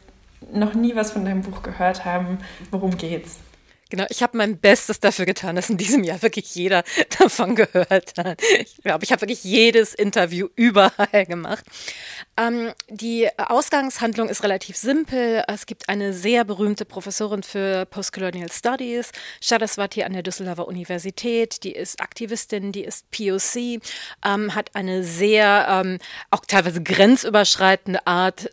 [0.52, 2.40] noch nie was von deinem Buch gehört haben,
[2.72, 3.40] worum geht's?
[3.92, 6.84] Genau, ich habe mein Bestes dafür getan, dass in diesem Jahr wirklich jeder
[7.20, 8.40] davon gehört hat.
[8.60, 11.66] Ich glaube, ich habe wirklich jedes Interview überall gemacht.
[12.40, 15.44] Ähm, die Ausgangshandlung ist relativ simpel.
[15.48, 21.64] Es gibt eine sehr berühmte Professorin für Postcolonial Studies, Saraswati an der Düsseldorfer Universität.
[21.64, 23.82] Die ist Aktivistin, die ist POC,
[24.26, 26.00] ähm, hat eine sehr ähm,
[26.32, 28.50] auch teilweise grenzüberschreitende Art,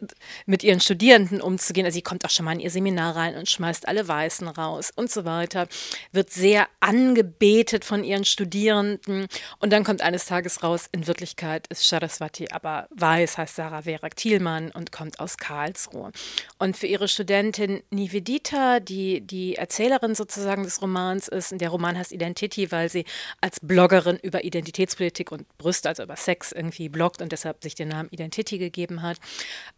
[0.47, 1.87] mit ihren Studierenden umzugehen.
[1.87, 4.91] Also sie kommt auch schon mal in ihr Seminar rein und schmeißt alle Weißen raus
[4.95, 5.69] und so weiter,
[6.11, 9.29] wird sehr angebetet von ihren Studierenden
[9.61, 14.09] und dann kommt eines Tages raus, in Wirklichkeit ist Saraswati aber weiß, heißt Sarah Vera
[14.09, 16.13] Thielmann und kommt aus Karlsruhe.
[16.59, 21.97] Und für ihre Studentin Nivedita, die die Erzählerin sozusagen des Romans ist, und der Roman
[21.97, 23.05] heißt Identity, weil sie
[23.41, 27.89] als Bloggerin über Identitätspolitik und Brüste, also über Sex irgendwie bloggt und deshalb sich den
[27.89, 29.19] Namen Identity gegeben hat,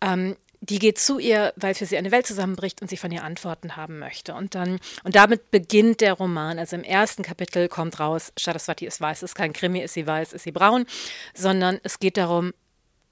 [0.00, 3.22] ähm, die geht zu ihr, weil für sie eine Welt zusammenbricht und sie von ihr
[3.22, 4.34] Antworten haben möchte.
[4.34, 6.58] Und dann, und damit beginnt der Roman.
[6.58, 10.32] Also im ersten Kapitel kommt raus, Saraswati ist weiß, ist kein Krimi, ist sie weiß,
[10.32, 10.87] ist sie braun,
[11.34, 12.52] sondern es geht darum,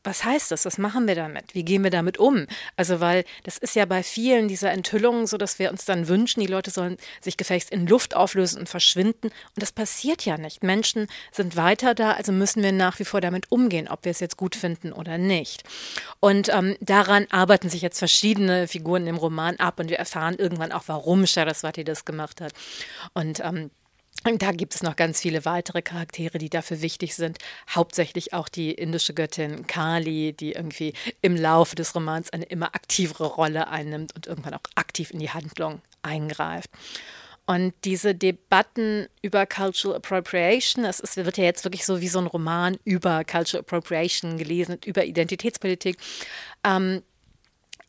[0.06, 0.64] was heißt das?
[0.64, 1.54] Was machen wir damit?
[1.54, 2.46] Wie gehen wir damit um?
[2.76, 6.40] Also, weil das ist ja bei vielen dieser Enthüllungen so, dass wir uns dann wünschen,
[6.40, 9.28] die Leute sollen sich gefälligst in Luft auflösen und verschwinden.
[9.28, 10.62] Und das passiert ja nicht.
[10.62, 14.20] Menschen sind weiter da, also müssen wir nach wie vor damit umgehen, ob wir es
[14.20, 15.64] jetzt gut finden oder nicht.
[16.20, 20.72] Und ähm, daran arbeiten sich jetzt verschiedene Figuren im Roman ab und wir erfahren irgendwann
[20.72, 22.52] auch, warum Saraswati das gemacht hat.
[23.12, 23.70] Und ähm,
[24.24, 27.38] und da gibt es noch ganz viele weitere Charaktere, die dafür wichtig sind.
[27.70, 33.26] Hauptsächlich auch die indische Göttin Kali, die irgendwie im Laufe des Romans eine immer aktivere
[33.26, 36.70] Rolle einnimmt und irgendwann auch aktiv in die Handlung eingreift.
[37.46, 42.26] Und diese Debatten über Cultural Appropriation, es wird ja jetzt wirklich so wie so ein
[42.26, 45.96] Roman über Cultural Appropriation gelesen, über Identitätspolitik.
[46.64, 47.02] Ähm,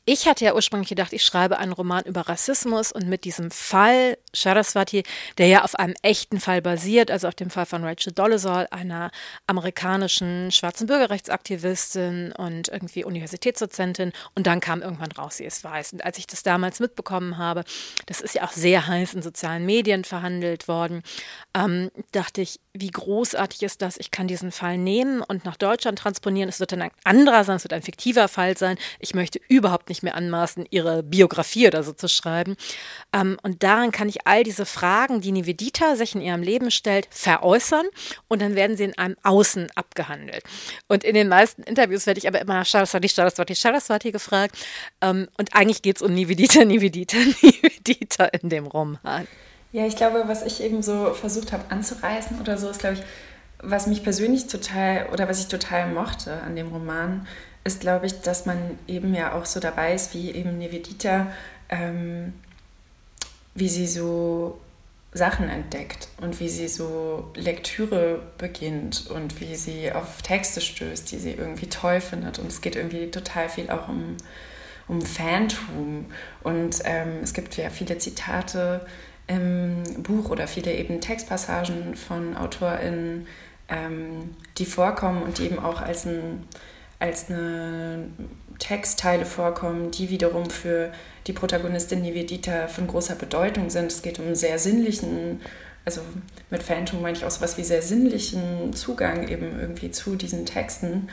[0.06, 4.18] ich hatte ja ursprünglich gedacht, ich schreibe einen Roman über Rassismus und mit diesem Fall
[4.36, 5.04] Saraswati,
[5.38, 9.12] der ja auf einem echten Fall basiert, also auf dem Fall von Rachel Dolezal, einer
[9.48, 14.12] amerikanischen schwarzen Bürgerrechtsaktivistin und irgendwie Universitätsdozentin.
[14.36, 15.94] Und dann kam irgendwann raus, sie ist weiß.
[15.94, 17.64] Und als ich das damals mitbekommen habe,
[18.06, 21.04] das ist ja auch sehr heiß in sozialen Medien verhandelt worden,
[21.56, 26.00] ähm, dachte ich, wie großartig ist das, ich kann diesen Fall nehmen und nach Deutschland
[26.00, 26.50] transponieren.
[26.50, 28.78] Es wird dann ein anderer sein, es wird ein fiktiver Fall sein.
[29.00, 32.56] Ich möchte überhaupt nicht mehr anmaßen, ihre Biografie oder so zu schreiben.
[33.14, 37.08] Ähm, und daran kann ich all diese Fragen, die Nivedita sich in ihrem Leben stellt,
[37.12, 37.86] veräußern
[38.28, 40.44] und dann werden sie in einem Außen abgehandelt.
[40.88, 44.58] Und in den meisten Interviews werde ich aber immer Saraswati, Saraswati, Saraswati gefragt.
[45.02, 49.28] Ähm, und eigentlich geht es um Nivedita, Nivedita, Nivedita in dem Roman.
[49.72, 53.04] Ja, ich glaube, was ich eben so versucht habe anzureißen oder so, ist, glaube ich,
[53.60, 57.28] was mich persönlich total oder was ich total mochte an dem Roman,
[57.64, 61.28] ist, glaube ich, dass man eben ja auch so dabei ist, wie eben Nivedita,
[61.70, 62.34] ähm,
[63.58, 64.60] wie sie so
[65.14, 71.18] Sachen entdeckt und wie sie so Lektüre beginnt und wie sie auf Texte stößt, die
[71.18, 72.38] sie irgendwie toll findet.
[72.38, 74.16] Und es geht irgendwie total viel auch um,
[74.88, 76.06] um Fantum.
[76.44, 78.86] Und ähm, es gibt ja viele Zitate
[79.26, 83.28] im Buch oder viele eben Textpassagen von AutorInnen,
[83.70, 86.44] ähm, die vorkommen und die eben auch als, ein,
[87.00, 88.08] als eine
[88.60, 90.92] Textteile vorkommen, die wiederum für
[91.28, 93.92] die Protagonistin Nivedita von großer Bedeutung sind.
[93.92, 95.42] Es geht um einen sehr sinnlichen,
[95.86, 96.02] also
[96.50, 100.46] mit Phantom meine ich auch so was wie sehr sinnlichen Zugang eben irgendwie zu diesen
[100.46, 101.10] Texten.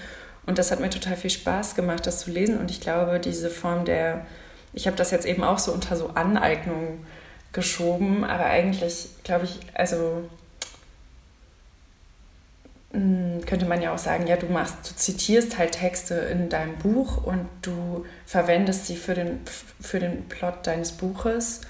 [0.46, 2.59] Und das hat mir total viel Spaß gemacht, das zu lesen.
[2.59, 4.27] Und ich glaube, diese Form der,
[4.72, 7.05] ich habe das jetzt eben auch so unter so Aneignung
[7.53, 10.29] geschoben, aber eigentlich glaube ich, also
[13.46, 17.24] könnte man ja auch sagen, ja, du machst, du zitierst halt Texte in deinem Buch
[17.24, 19.40] und du verwendest sie für den,
[19.80, 21.62] für den Plot deines Buches.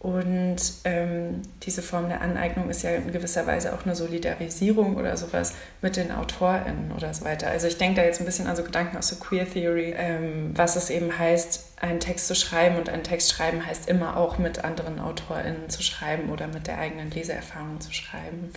[0.00, 5.16] Und ähm, diese Form der Aneignung ist ja in gewisser Weise auch eine Solidarisierung oder
[5.16, 7.48] sowas mit den AutorInnen oder so weiter.
[7.48, 10.52] Also ich denke da jetzt ein bisschen an so Gedanken aus der Queer Theory, ähm,
[10.54, 12.76] was es eben heißt, einen Text zu schreiben.
[12.76, 16.78] Und einen Text schreiben heißt immer auch mit anderen AutorInnen zu schreiben oder mit der
[16.78, 18.52] eigenen Leseerfahrung zu schreiben.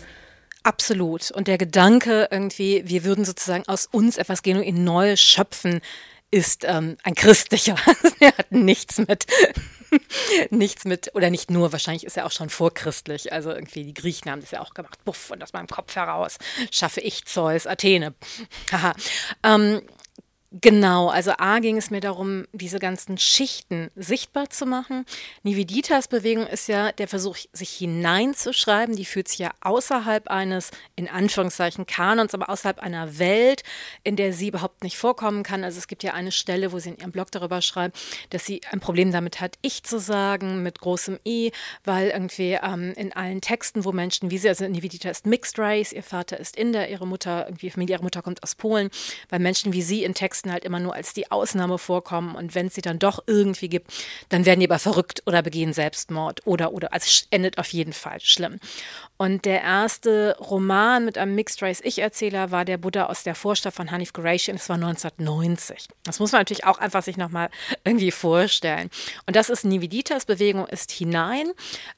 [0.63, 1.31] Absolut.
[1.31, 5.81] Und der Gedanke irgendwie, wir würden sozusagen aus uns etwas genuin Neues schöpfen,
[6.29, 7.75] ist ähm, ein christlicher.
[8.19, 9.25] er hat nichts mit,
[10.49, 13.33] nichts mit, oder nicht nur, wahrscheinlich ist er auch schon vorchristlich.
[13.33, 15.03] Also irgendwie die Griechen haben das ja auch gemacht.
[15.03, 16.37] Buff, und aus meinem Kopf heraus
[16.71, 18.13] schaffe ich Zeus, Athene.
[18.71, 18.93] Haha.
[19.43, 19.81] ähm,
[20.53, 25.05] Genau, also A ging es mir darum, diese ganzen Schichten sichtbar zu machen.
[25.43, 28.97] Nividitas Bewegung ist ja der Versuch, sich hineinzuschreiben.
[28.97, 33.63] Die fühlt sich ja außerhalb eines, in Anführungszeichen, Kanons, aber außerhalb einer Welt,
[34.03, 35.63] in der sie überhaupt nicht vorkommen kann.
[35.63, 37.97] Also es gibt ja eine Stelle, wo sie in ihrem Blog darüber schreibt,
[38.31, 41.51] dass sie ein Problem damit hat, ich zu sagen, mit großem E,
[41.85, 45.93] weil irgendwie ähm, in allen Texten, wo Menschen wie sie, also Nividita ist Mixed Race,
[45.93, 48.89] ihr Vater ist Inder, ihre Mutter, irgendwie Familie, ihre Mutter kommt aus Polen,
[49.29, 52.55] weil Menschen wie sie in Texten Texten halt immer nur als die Ausnahme vorkommen und
[52.55, 53.91] wenn es sie dann doch irgendwie gibt,
[54.29, 57.93] dann werden die aber verrückt oder begehen Selbstmord oder oder also es endet auf jeden
[57.93, 58.59] Fall schlimm.
[59.17, 63.75] Und der erste Roman mit einem Mixed Race Ich-Erzähler war der Buddha aus der Vorstadt
[63.75, 65.87] von Hanif Qureshi und es war 1990.
[66.03, 67.49] Das muss man natürlich auch einfach sich nochmal
[67.83, 68.89] irgendwie vorstellen.
[69.27, 71.51] Und das ist Nividitas Bewegung ist hinein.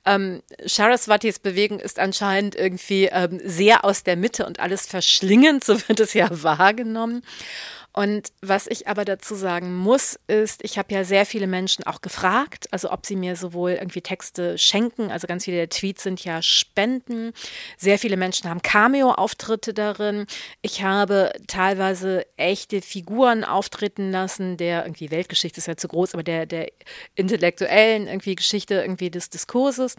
[0.06, 5.80] Ähm, Saraswatis Bewegung ist anscheinend irgendwie ähm, sehr aus der Mitte und alles verschlingend, so
[5.88, 7.24] wird es ja wahrgenommen.
[7.96, 12.02] Und was ich aber dazu sagen muss, ist, ich habe ja sehr viele Menschen auch
[12.02, 16.26] gefragt, also ob sie mir sowohl irgendwie Texte schenken, also ganz viele der Tweets sind
[16.26, 17.34] ja Spenden.
[17.78, 20.26] Sehr viele Menschen haben Cameo-Auftritte darin.
[20.64, 26.24] Ich habe teilweise echte Figuren auftreten lassen, der irgendwie Weltgeschichte ist ja zu groß, aber
[26.24, 26.72] der, der
[27.14, 29.96] intellektuellen irgendwie Geschichte irgendwie des Diskurses.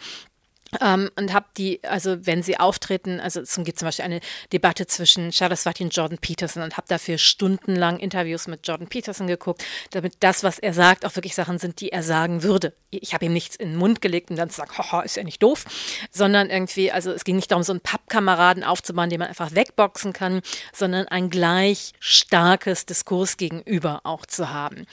[0.80, 4.20] Ähm, und habe die, also wenn sie auftreten, also es gibt zum Beispiel eine
[4.52, 9.64] Debatte zwischen Saraswati und Jordan Peterson und habe dafür stundenlang Interviews mit Jordan Peterson geguckt,
[9.90, 12.74] damit das, was er sagt, auch wirklich Sachen sind, die er sagen würde.
[12.90, 15.24] Ich habe ihm nichts in den Mund gelegt und dann zu sagen, haha, ist er
[15.24, 15.64] nicht doof,
[16.10, 20.12] sondern irgendwie, also es ging nicht darum, so einen Pappkameraden aufzubauen, den man einfach wegboxen
[20.12, 24.86] kann, sondern ein gleich starkes Diskurs gegenüber auch zu haben.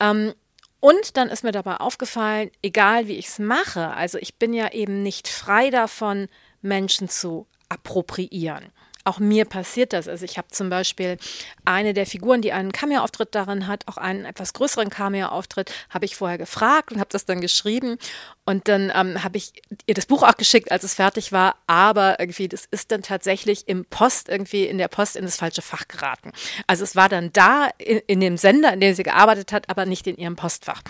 [0.00, 0.34] Ähm,
[0.82, 4.72] und dann ist mir dabei aufgefallen, egal wie ich es mache, also ich bin ja
[4.72, 6.26] eben nicht frei davon,
[6.60, 8.72] Menschen zu appropriieren.
[9.04, 10.08] Auch mir passiert das.
[10.08, 11.18] Also ich habe zum Beispiel
[11.64, 16.16] eine der Figuren, die einen Cameo-Auftritt darin hat, auch einen etwas größeren Cameo-Auftritt, habe ich
[16.16, 17.98] vorher gefragt und habe das dann geschrieben.
[18.44, 19.52] Und dann ähm, habe ich
[19.86, 21.56] ihr das Buch auch geschickt, als es fertig war.
[21.66, 25.62] Aber irgendwie, das ist dann tatsächlich im Post, irgendwie in der Post in das falsche
[25.62, 26.32] Fach geraten.
[26.66, 29.86] Also es war dann da in, in dem Sender, in dem sie gearbeitet hat, aber
[29.86, 30.82] nicht in ihrem Postfach.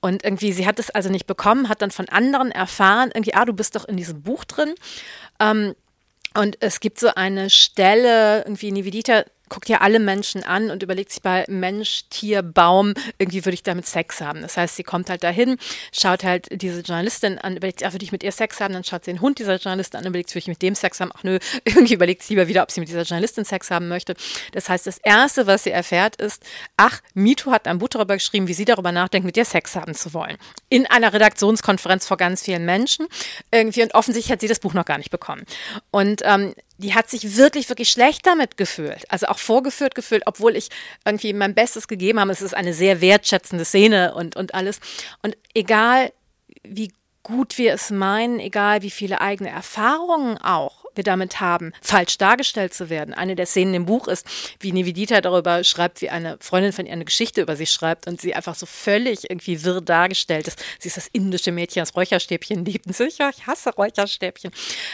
[0.00, 3.44] Und irgendwie, sie hat es also nicht bekommen, hat dann von anderen erfahren, irgendwie, ah,
[3.44, 4.74] du bist doch in diesem Buch drin.
[5.40, 5.74] Ähm,
[6.34, 11.12] und es gibt so eine Stelle, irgendwie Nivedita guckt ja alle Menschen an und überlegt
[11.12, 14.40] sich bei Mensch, Tier, Baum, irgendwie würde ich damit Sex haben.
[14.40, 15.58] Das heißt, sie kommt halt dahin,
[15.92, 18.82] schaut halt diese Journalistin an, überlegt sich, ach, würde ich mit ihr Sex haben, dann
[18.82, 21.12] schaut sie den Hund dieser Journalistin an, überlegt sich, würde ich mit dem Sex haben,
[21.14, 24.14] ach nö, irgendwie überlegt sie lieber wieder, ob sie mit dieser Journalistin Sex haben möchte.
[24.52, 26.42] Das heißt, das Erste, was sie erfährt, ist,
[26.78, 29.94] ach, MeToo hat ein Buch darüber geschrieben, wie sie darüber nachdenkt, mit ihr Sex haben
[29.94, 30.38] zu wollen.
[30.70, 33.06] In einer Redaktionskonferenz vor ganz vielen Menschen.
[33.50, 35.44] Irgendwie, und offensichtlich hat sie das Buch noch gar nicht bekommen.
[35.90, 39.10] Und ähm, die hat sich wirklich, wirklich schlecht damit gefühlt.
[39.10, 40.68] Also auch vorgeführt gefühlt, obwohl ich
[41.04, 42.32] irgendwie mein Bestes gegeben habe.
[42.32, 44.80] Es ist eine sehr wertschätzende Szene und, und alles.
[45.22, 46.12] Und egal,
[46.62, 46.92] wie
[47.22, 52.74] gut wir es meinen, egal wie viele eigene Erfahrungen auch wir damit haben, falsch dargestellt
[52.74, 53.14] zu werden.
[53.14, 54.26] Eine der Szenen im Buch ist,
[54.60, 58.20] wie Nivedita darüber schreibt, wie eine Freundin von ihr eine Geschichte über sie schreibt und
[58.20, 60.62] sie einfach so völlig irgendwie wirr dargestellt ist.
[60.78, 62.86] Sie ist das indische Mädchen, das Räucherstäbchen liebt.
[62.86, 64.50] Und sicher, ich hasse Räucherstäbchen.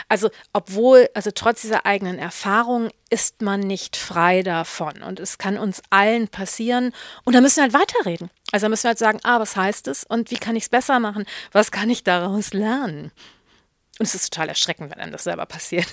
[0.08, 5.02] Also, obwohl, also trotz dieser eigenen Erfahrungen ist man nicht frei davon.
[5.02, 6.92] Und es kann uns allen passieren.
[7.24, 8.30] Und da müssen wir halt weiterreden.
[8.52, 10.68] Also da müssen wir halt sagen, ah, was heißt es und wie kann ich es
[10.68, 11.26] besser machen?
[11.52, 13.12] Was kann ich daraus lernen?
[13.98, 15.86] Und es ist total erschreckend, wenn einem das selber passiert.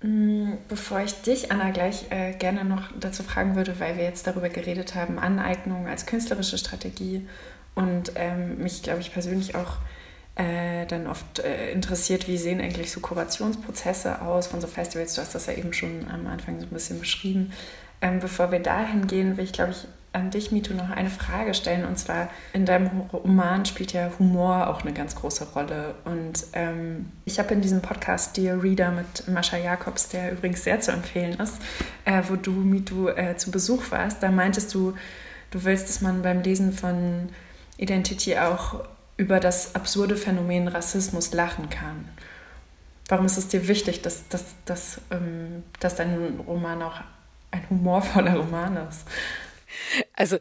[0.00, 4.26] Mm, bevor ich dich, Anna, gleich äh, gerne noch dazu fragen würde, weil wir jetzt
[4.26, 7.26] darüber geredet haben, Aneignung als künstlerische Strategie
[7.74, 9.78] und ähm, mich, glaube ich, persönlich auch
[10.36, 15.14] äh, dann oft äh, interessiert, wie sehen eigentlich so Kurationsprozesse aus von so Festivals.
[15.14, 17.52] Du hast das ja eben schon am Anfang so ein bisschen beschrieben.
[18.00, 21.54] Ähm, bevor wir dahin gehen, will ich, glaube ich, an dich, Mito, noch eine Frage
[21.54, 21.84] stellen.
[21.84, 25.94] Und zwar, in deinem Roman spielt ja Humor auch eine ganz große Rolle.
[26.04, 30.80] Und ähm, ich habe in diesem Podcast Dear Reader mit Mascha Jakobs, der übrigens sehr
[30.80, 31.56] zu empfehlen ist,
[32.04, 34.94] äh, wo du, Mito, äh, zu Besuch warst, da meintest du,
[35.50, 37.28] du willst, dass man beim Lesen von
[37.78, 38.84] Identity auch
[39.16, 42.08] über das absurde Phänomen Rassismus lachen kann.
[43.08, 47.00] Warum ist es dir wichtig, dass, dass, dass, ähm, dass dein Roman auch
[47.50, 49.04] ein humorvoller Roman ist?
[50.14, 50.38] Also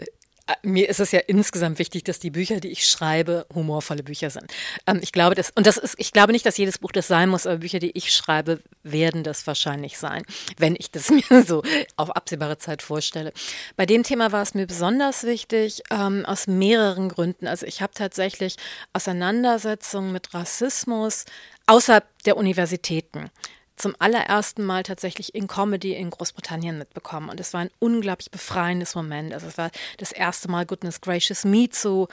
[0.47, 4.29] äh, mir ist es ja insgesamt wichtig, dass die Bücher, die ich schreibe, humorvolle Bücher
[4.29, 4.51] sind.
[4.85, 7.29] Ähm, ich glaube, das, und das ist, ich glaube nicht, dass jedes Buch das sein
[7.29, 10.23] muss, aber Bücher, die ich schreibe, werden das wahrscheinlich sein,
[10.57, 11.63] wenn ich das mir so
[11.97, 13.33] auf absehbare Zeit vorstelle.
[13.75, 17.47] Bei dem Thema war es mir besonders wichtig, ähm, aus mehreren Gründen.
[17.47, 18.55] Also ich habe tatsächlich
[18.93, 21.25] Auseinandersetzungen mit Rassismus
[21.65, 23.29] außerhalb der Universitäten
[23.77, 27.29] zum allerersten Mal tatsächlich in Comedy in Großbritannien mitbekommen.
[27.29, 29.33] Und es war ein unglaublich befreiendes Moment.
[29.33, 32.07] Also es war das erste Mal Goodness Gracious Me zu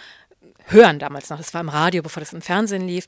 [0.67, 1.39] hören damals noch.
[1.39, 3.07] Das war im Radio, bevor das im Fernsehen lief.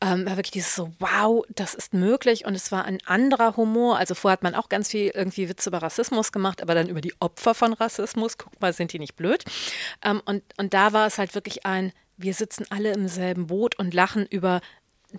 [0.00, 2.44] Ähm, war wirklich dieses so, wow, das ist möglich.
[2.44, 3.98] Und es war ein anderer Humor.
[3.98, 7.00] Also vorher hat man auch ganz viel irgendwie Witze über Rassismus gemacht, aber dann über
[7.00, 8.38] die Opfer von Rassismus.
[8.38, 9.44] Guck mal, sind die nicht blöd?
[10.02, 13.78] Ähm, und, und da war es halt wirklich ein, wir sitzen alle im selben Boot
[13.78, 14.60] und lachen über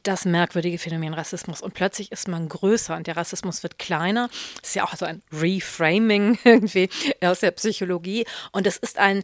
[0.04, 1.62] das merkwürdige Phänomen Rassismus.
[1.62, 4.30] Und plötzlich ist man größer und der Rassismus wird kleiner.
[4.62, 6.90] Das ist ja auch so ein Reframing irgendwie
[7.22, 8.26] aus der Psychologie.
[8.52, 9.24] Und es ist ein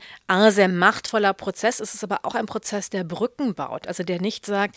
[0.49, 1.80] sehr machtvoller Prozess.
[1.80, 3.88] Es ist aber auch ein Prozess, der Brücken baut.
[3.88, 4.75] Also der nicht sagt,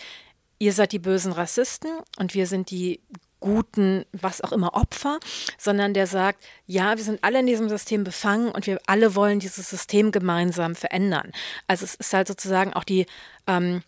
[0.58, 3.00] ihr seid die bösen Rassisten und wir sind die
[3.40, 5.20] guten, was auch immer, Opfer,
[5.58, 9.38] sondern der sagt, ja, wir sind alle in diesem System befangen und wir alle wollen
[9.38, 11.32] dieses System gemeinsam verändern.
[11.68, 13.06] Also es ist halt sozusagen auch die
[13.46, 13.82] ähm,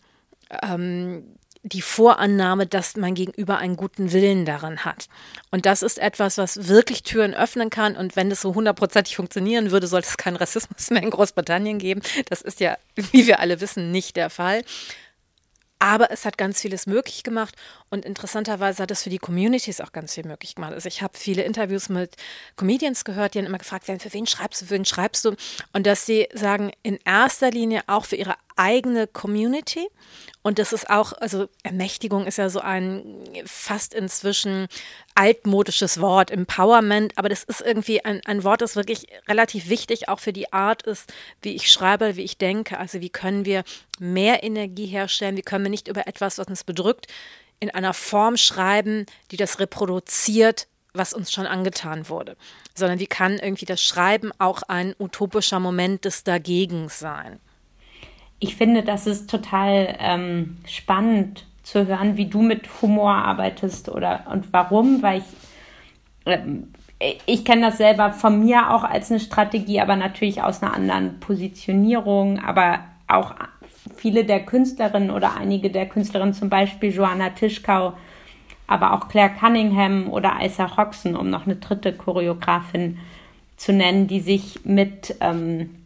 [0.63, 5.07] ähm, die Vorannahme, dass mein Gegenüber einen guten Willen daran hat.
[5.51, 7.95] Und das ist etwas, was wirklich Türen öffnen kann.
[7.95, 12.01] Und wenn das so hundertprozentig funktionieren würde, sollte es keinen Rassismus mehr in Großbritannien geben.
[12.29, 14.63] Das ist ja, wie wir alle wissen, nicht der Fall.
[15.81, 17.55] Aber es hat ganz vieles möglich gemacht
[17.89, 20.73] und interessanterweise hat es für die Communities auch ganz viel möglich gemacht.
[20.73, 22.17] Also ich habe viele Interviews mit
[22.55, 25.35] Comedians gehört, die dann immer gefragt werden, für wen schreibst du, für wen schreibst du?
[25.73, 29.89] Und dass sie sagen, in erster Linie auch für ihre eigene Community.
[30.43, 33.03] Und das ist auch, also Ermächtigung ist ja so ein
[33.45, 34.67] fast inzwischen
[35.13, 40.19] altmodisches Wort, Empowerment, aber das ist irgendwie ein, ein Wort, das wirklich relativ wichtig auch
[40.19, 42.79] für die Art ist, wie ich schreibe, wie ich denke.
[42.79, 43.63] Also wie können wir
[43.99, 47.07] mehr Energie herstellen, wie können wir nicht über etwas, was uns bedrückt,
[47.59, 52.35] in einer Form schreiben, die das reproduziert, was uns schon angetan wurde,
[52.73, 57.39] sondern wie kann irgendwie das Schreiben auch ein utopischer Moment des Dagegens sein
[58.41, 64.25] ich finde, das ist total ähm, spannend zu hören, wie du mit Humor arbeitest oder
[64.31, 66.31] und warum, weil ich,
[66.99, 70.73] äh, ich kenne das selber von mir auch als eine Strategie, aber natürlich aus einer
[70.73, 73.35] anderen Positionierung, aber auch
[73.95, 77.93] viele der Künstlerinnen oder einige der Künstlerinnen, zum Beispiel Joanna Tischkau,
[78.65, 82.97] aber auch Claire Cunningham oder Isa Hoxen, um noch eine dritte Choreografin
[83.55, 85.80] zu nennen, die sich mit ähm,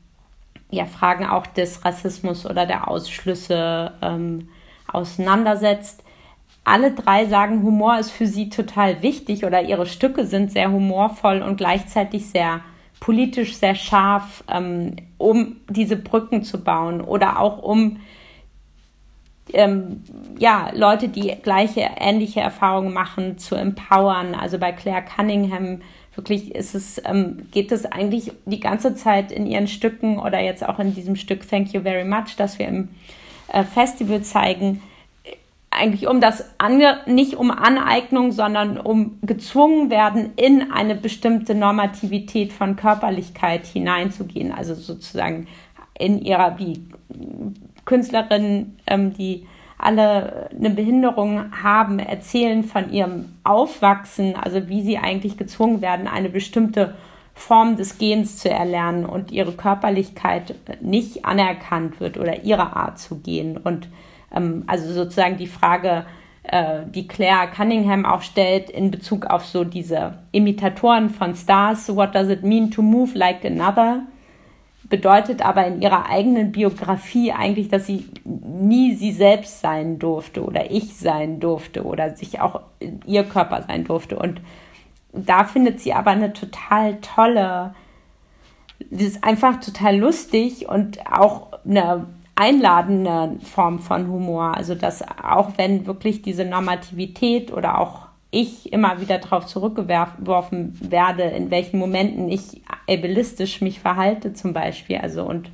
[0.71, 4.49] ja, Fragen auch des Rassismus oder der Ausschlüsse ähm,
[4.91, 6.03] auseinandersetzt.
[6.63, 11.41] Alle drei sagen, Humor ist für sie total wichtig oder ihre Stücke sind sehr humorvoll
[11.41, 12.61] und gleichzeitig sehr
[12.99, 17.99] politisch sehr scharf, ähm, um diese Brücken zu bauen oder auch um
[19.53, 20.03] ähm,
[20.39, 24.33] ja, Leute, die gleiche, ähnliche Erfahrungen machen, zu empowern.
[24.33, 25.81] Also bei Claire Cunningham
[26.15, 30.67] wirklich ist es, ähm, geht es eigentlich die ganze Zeit in ihren Stücken oder jetzt
[30.67, 32.89] auch in diesem Stück Thank You Very Much, das wir im
[33.51, 34.81] äh, Festival zeigen,
[35.75, 42.53] eigentlich um das, Ange nicht um Aneignung, sondern um gezwungen werden, in eine bestimmte Normativität
[42.53, 44.51] von Körperlichkeit hineinzugehen.
[44.51, 45.47] Also sozusagen
[45.97, 46.81] in ihrer, wie
[47.85, 49.45] Künstlerinnen, ähm, die
[49.77, 56.29] alle eine Behinderung haben, erzählen von ihrem Aufwachsen, also wie sie eigentlich gezwungen werden, eine
[56.29, 56.95] bestimmte
[57.33, 63.19] Form des Gehens zu erlernen und ihre Körperlichkeit nicht anerkannt wird oder ihre Art zu
[63.19, 63.57] gehen.
[63.57, 63.89] Und
[64.33, 66.05] ähm, also sozusagen die Frage,
[66.43, 72.15] äh, die Claire Cunningham auch stellt in Bezug auf so diese Imitatoren von Stars, what
[72.15, 74.03] does it mean to move like another?
[74.89, 80.71] Bedeutet aber in ihrer eigenen Biografie eigentlich, dass sie nie sie selbst sein durfte oder
[80.71, 82.61] ich sein durfte oder sich auch
[83.05, 84.17] ihr Körper sein durfte.
[84.17, 84.41] Und
[85.11, 87.73] da findet sie aber eine total tolle,
[88.91, 92.05] das ist einfach total lustig und auch eine
[92.35, 94.55] einladende Form von Humor.
[94.55, 98.04] Also dass auch wenn wirklich diese Normativität oder auch
[98.35, 104.97] ich immer wieder darauf zurückgeworfen werde, in welchen Momenten ich ableistisch mich verhalte zum Beispiel.
[104.97, 105.49] Also und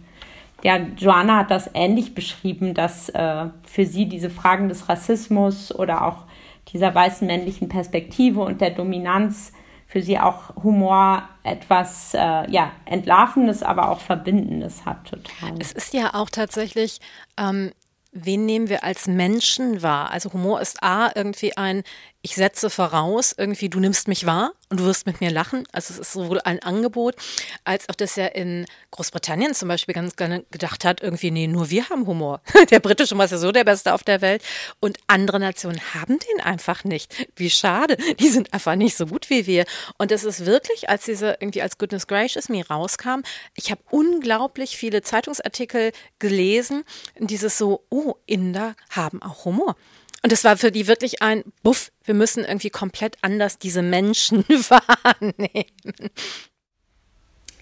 [0.64, 6.06] ja, Joanna hat das ähnlich beschrieben, dass äh, für sie diese Fragen des Rassismus oder
[6.08, 6.26] auch
[6.74, 9.54] dieser weißen männlichen Perspektive und der Dominanz
[9.86, 15.54] für sie auch Humor etwas äh, ja, Entlarvendes, aber auch Verbindendes hat total.
[15.60, 17.00] Es ist ja auch tatsächlich
[17.38, 17.72] ähm,
[18.12, 20.12] wen nehmen wir als Menschen wahr?
[20.12, 21.84] Also Humor ist A, irgendwie ein,
[22.24, 25.64] ich setze voraus, irgendwie du nimmst mich wahr und du wirst mit mir lachen.
[25.72, 27.16] Also es ist sowohl ein Angebot,
[27.64, 31.72] als auch, dass er in Großbritannien zum Beispiel ganz gerne gedacht hat, irgendwie, nee, nur
[31.72, 32.42] wir haben Humor.
[32.70, 34.44] Der britische Humor ist ja so der Beste auf der Welt
[34.80, 37.28] und andere Nationen haben den einfach nicht.
[37.36, 37.98] Wie schade.
[38.20, 39.66] Die sind einfach nicht so gut wie wir.
[39.98, 43.22] Und es ist wirklich, als diese irgendwie als Goodness Gracious Me rauskam,
[43.56, 46.84] ich habe unglaublich viele Zeitungsartikel gelesen,
[47.18, 49.76] dieses so, oh, Inder haben auch Humor.
[50.24, 54.44] Und das war für die wirklich ein Buff, wir müssen irgendwie komplett anders diese Menschen
[54.48, 56.12] wahrnehmen.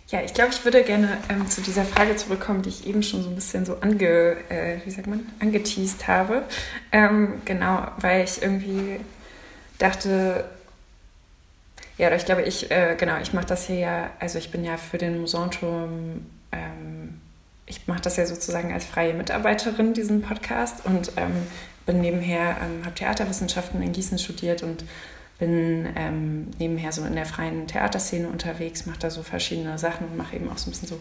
[0.10, 3.22] Ja, ich glaube, ich würde gerne ähm, zu dieser Frage zurückkommen, die ich eben schon
[3.24, 6.44] so ein bisschen so ange, äh, wie sagt man, angeteased habe.
[6.92, 9.00] Ähm, genau, weil ich irgendwie
[9.78, 10.46] dachte,
[12.00, 14.78] ja, ich glaube, ich, äh, genau, ich mache das hier ja, also ich bin ja
[14.78, 17.22] für den Musanturm, ähm,
[17.68, 21.46] ich mache das ja sozusagen als freie Mitarbeiterin, diesen Podcast und ähm,
[21.90, 24.84] bin nebenher, ähm, habe Theaterwissenschaften in Gießen studiert und
[25.40, 30.16] bin ähm, nebenher so in der freien Theaterszene unterwegs, mache da so verschiedene Sachen und
[30.16, 31.00] mache eben auch so ein bisschen so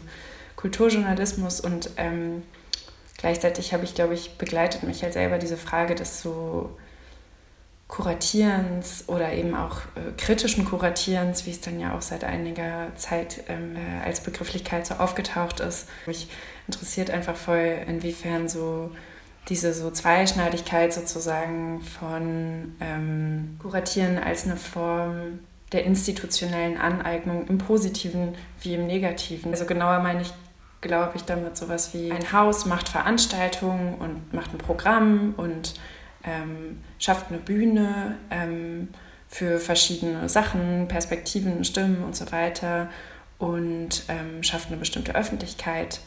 [0.57, 2.43] Kulturjournalismus und ähm,
[3.19, 6.75] gleichzeitig habe ich, glaube ich, begleitet mich halt selber diese Frage des so
[7.87, 13.45] Kuratierens oder eben auch äh, kritischen Kuratierens, wie es dann ja auch seit einiger Zeit
[13.49, 15.87] ähm, äh, als Begrifflichkeit so aufgetaucht ist.
[16.07, 16.29] Mich
[16.67, 18.91] interessiert einfach voll, inwiefern so
[19.49, 25.41] diese so Zweischneidigkeit sozusagen von ähm, Kuratieren als eine Form
[25.73, 29.53] der institutionellen Aneignung im Positiven wie im Negativen.
[29.53, 30.33] Also genauer meine ich,
[30.81, 35.75] glaube ich, damit sowas wie ein Haus macht Veranstaltungen und macht ein Programm und
[36.25, 38.89] ähm, schafft eine Bühne ähm,
[39.29, 42.89] für verschiedene Sachen, Perspektiven, Stimmen und so weiter
[43.39, 46.01] und ähm, schafft eine bestimmte Öffentlichkeit.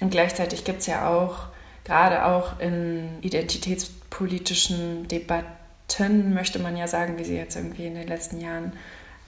[0.00, 1.48] Und gleichzeitig gibt es ja auch
[1.84, 8.08] gerade auch in identitätspolitischen Debatten, möchte man ja sagen, wie sie jetzt irgendwie in den
[8.08, 8.72] letzten Jahren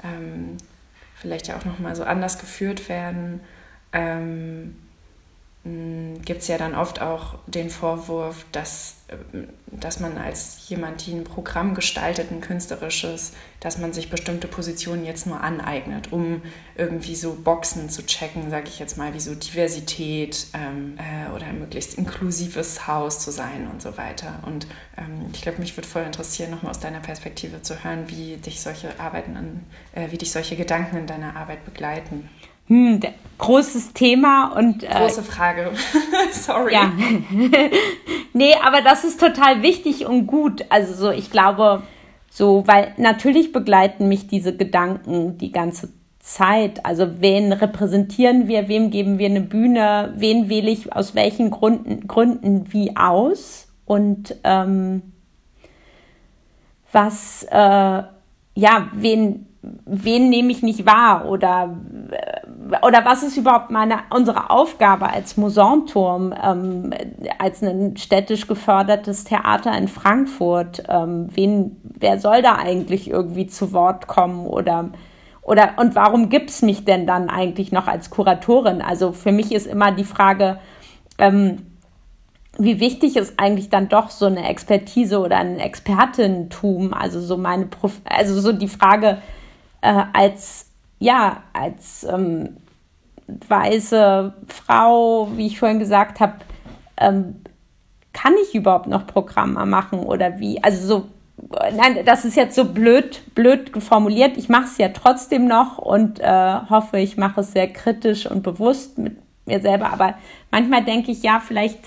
[0.03, 0.57] ähm,
[1.15, 3.41] vielleicht ja auch nochmal so anders geführt werden,
[3.93, 4.77] ähm,
[5.65, 11.13] gibt es ja dann oft auch den Vorwurf, dass, ähm, dass man als jemand, die
[11.13, 16.43] ein Programm gestaltet, ein künstlerisches, dass man sich bestimmte Positionen jetzt nur aneignet, um
[16.77, 21.47] irgendwie so Boxen zu checken, sage ich jetzt mal, wie so Diversität ähm, äh, oder
[21.47, 24.41] ein möglichst inklusives Haus zu sein und so weiter.
[24.45, 24.67] Und
[24.99, 28.61] ähm, ich glaube, mich würde voll interessieren, nochmal aus deiner Perspektive zu hören, wie dich
[28.61, 32.29] solche Arbeiten an, äh, wie dich solche Gedanken in deiner Arbeit begleiten.
[32.69, 33.01] Hm,
[33.39, 34.83] großes Thema und.
[34.83, 35.71] Äh, Große Frage.
[36.33, 36.73] Sorry.
[36.75, 36.93] Ja.
[38.33, 40.65] nee, aber das ist total wichtig und gut.
[40.71, 41.83] Also so, ich glaube,
[42.31, 46.85] so, weil natürlich begleiten mich diese Gedanken die ganze Zeit.
[46.85, 52.09] Also wen repräsentieren wir, wem geben wir eine Bühne, wen wähle ich aus welchen Gründen,
[52.09, 55.03] Gründen wie aus und ähm,
[56.91, 58.03] was, äh,
[58.57, 59.47] ja, wen,
[59.85, 61.77] wen nehme ich nicht wahr oder
[62.11, 62.45] äh,
[62.83, 66.93] oder was ist überhaupt meine, unsere Aufgabe als Musanturm, ähm,
[67.39, 70.85] als ein städtisch gefördertes Theater in Frankfurt?
[70.89, 74.91] Ähm, wen, wer soll da eigentlich irgendwie zu Wort kommen oder,
[75.43, 78.81] oder und warum gibt es mich denn dann eigentlich noch als Kuratorin?
[78.81, 80.59] Also für mich ist immer die Frage,
[81.19, 81.59] ähm,
[82.57, 86.95] wie wichtig ist eigentlich dann doch so eine Expertise oder ein Expertentum?
[86.95, 89.19] Also so meine, Prof also so die Frage
[89.85, 90.67] äh, als
[90.99, 92.57] ja als ähm,
[93.27, 96.35] weiße Frau, wie ich vorhin gesagt habe,
[96.97, 97.43] ähm,
[98.13, 100.63] kann ich überhaupt noch Programme machen oder wie?
[100.63, 101.07] Also so
[101.77, 104.37] nein, das ist jetzt so blöd, blöd formuliert.
[104.37, 108.43] Ich mache es ja trotzdem noch und äh, hoffe, ich mache es sehr kritisch und
[108.43, 109.93] bewusst mit mir selber.
[109.93, 110.15] Aber
[110.51, 111.81] manchmal denke ich, ja, vielleicht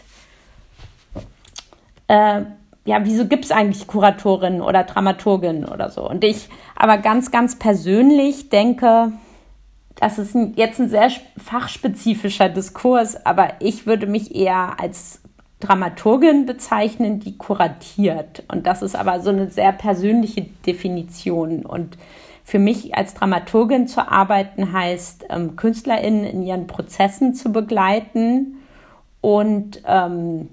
[2.07, 2.41] äh,
[2.87, 6.09] ja, wieso gibt es eigentlich Kuratorinnen oder Dramaturginnen oder so?
[6.09, 9.11] Und ich aber ganz, ganz persönlich denke,
[9.95, 15.19] das ist jetzt ein sehr fachspezifischer Diskurs, aber ich würde mich eher als
[15.59, 18.43] Dramaturgin bezeichnen, die kuratiert.
[18.47, 21.65] Und das ist aber so eine sehr persönliche Definition.
[21.65, 21.97] Und
[22.45, 28.59] für mich als Dramaturgin zu arbeiten heißt, ähm, KünstlerInnen in ihren Prozessen zu begleiten
[29.19, 30.47] und ähm,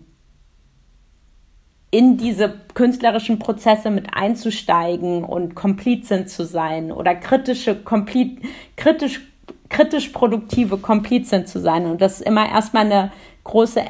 [1.94, 8.40] in diese künstlerischen Prozesse mit einzusteigen und Komplizin zu sein oder kritische, kompli
[8.74, 9.20] kritisch,
[9.68, 11.86] kritisch produktive Komplizin zu sein.
[11.86, 13.12] Und das ist immer erstmal eine
[13.44, 13.80] große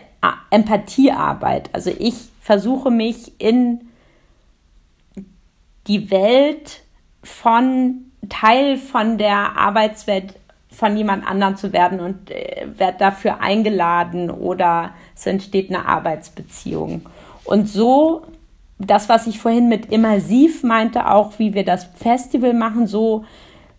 [0.50, 1.70] Empathiearbeit.
[1.72, 3.88] Also ich versuche mich in
[5.86, 6.82] die Welt
[7.22, 10.34] von Teil von der Arbeitswelt
[10.68, 17.06] von jemand anderem zu werden und äh, werde dafür eingeladen oder es entsteht eine Arbeitsbeziehung.
[17.44, 18.22] Und so,
[18.78, 23.24] das, was ich vorhin mit immersiv meinte, auch wie wir das Festival machen, so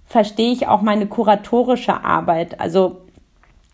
[0.06, 2.60] verstehe ich auch meine kuratorische Arbeit.
[2.60, 3.02] Also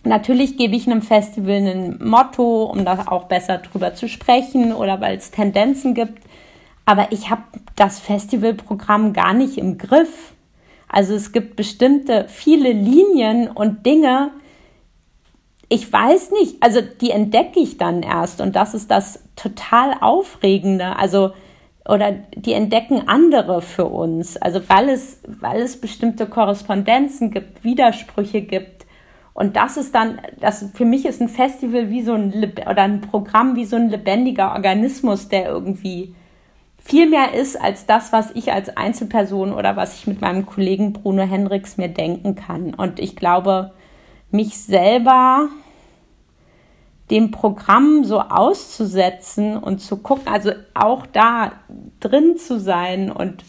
[0.04, 5.02] natürlich gebe ich einem Festival ein Motto, um da auch besser drüber zu sprechen oder
[5.02, 6.24] weil es Tendenzen gibt.
[6.86, 7.44] Aber ich habe
[7.76, 10.34] das Festivalprogramm gar nicht im Griff.
[10.88, 14.32] Also es gibt bestimmte viele Linien und Dinge,
[15.72, 20.98] ich weiß nicht, also die entdecke ich dann erst und das ist das total Aufregende.
[20.98, 21.32] Also,
[21.88, 24.36] oder die entdecken andere für uns.
[24.36, 28.86] Also, weil es, weil es bestimmte Korrespondenzen gibt, Widersprüche gibt.
[29.34, 32.34] Und das ist dann, das für mich ist ein Festival wie so ein,
[32.70, 36.14] oder ein Programm wie so ein lebendiger Organismus, der irgendwie
[36.80, 40.92] viel mehr ist als das, was ich als Einzelperson oder was ich mit meinem Kollegen
[40.92, 42.74] Bruno Hendricks mir denken kann.
[42.74, 43.72] Und ich glaube,
[44.32, 45.50] mich selber
[47.12, 51.52] dem Programm so auszusetzen und zu gucken, also auch da
[52.00, 53.44] drin zu sein und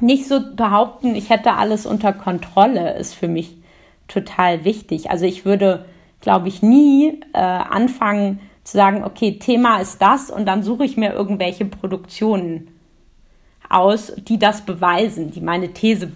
[0.00, 3.56] nicht so behaupten, ich hätte alles unter Kontrolle, ist für mich
[4.08, 5.10] total wichtig.
[5.10, 5.84] Also ich würde,
[6.20, 10.96] glaube ich, nie äh, anfangen zu sagen, okay, Thema ist das und dann suche ich
[10.96, 12.68] mir irgendwelche Produktionen
[13.68, 16.10] aus, die das beweisen, die meine These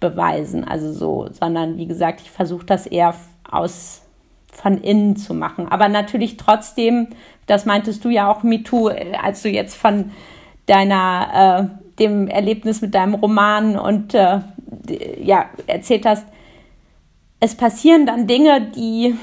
[0.00, 0.64] beweisen.
[0.64, 3.14] Also so, sondern wie gesagt, ich versuche das eher
[3.50, 4.02] aus
[4.56, 5.68] von innen zu machen.
[5.68, 7.08] Aber natürlich trotzdem,
[7.46, 8.88] das meintest du ja auch, MeToo,
[9.22, 10.12] als du jetzt von
[10.64, 14.40] deiner, äh, dem Erlebnis mit deinem Roman und äh,
[15.22, 16.26] ja, erzählt hast,
[17.38, 19.14] es passieren dann Dinge, die,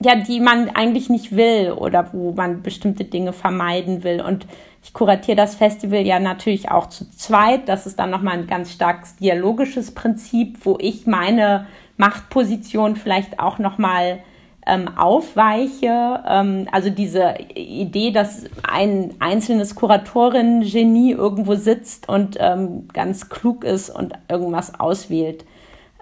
[0.00, 4.20] ja, die man eigentlich nicht will oder wo man bestimmte Dinge vermeiden will.
[4.20, 4.46] Und
[4.82, 7.68] ich kuratiere das Festival ja natürlich auch zu zweit.
[7.68, 11.66] Das ist dann nochmal ein ganz starkes dialogisches Prinzip, wo ich meine
[11.96, 14.20] Machtposition vielleicht auch nochmal
[14.68, 16.22] ähm, aufweiche.
[16.28, 23.90] Ähm, also diese Idee, dass ein einzelnes Kuratorin-Genie irgendwo sitzt und ähm, ganz klug ist
[23.90, 25.44] und irgendwas auswählt,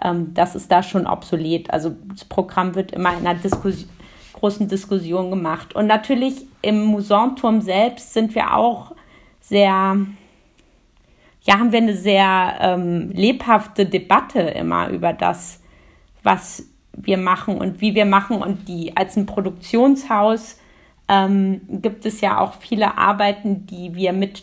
[0.02, 1.70] ähm, das ist da schon obsolet.
[1.70, 3.88] Also das Programm wird immer in einer Diskussion
[4.36, 5.74] großen Diskussion gemacht.
[5.74, 8.94] Und natürlich im Musanturm selbst sind wir auch
[9.40, 9.96] sehr,
[11.42, 15.62] ja, haben wir eine sehr ähm, lebhafte Debatte immer über das,
[16.22, 16.64] was
[16.96, 18.42] wir machen und wie wir machen.
[18.42, 20.58] Und die als ein Produktionshaus
[21.08, 24.42] ähm, gibt es ja auch viele Arbeiten, die wir mit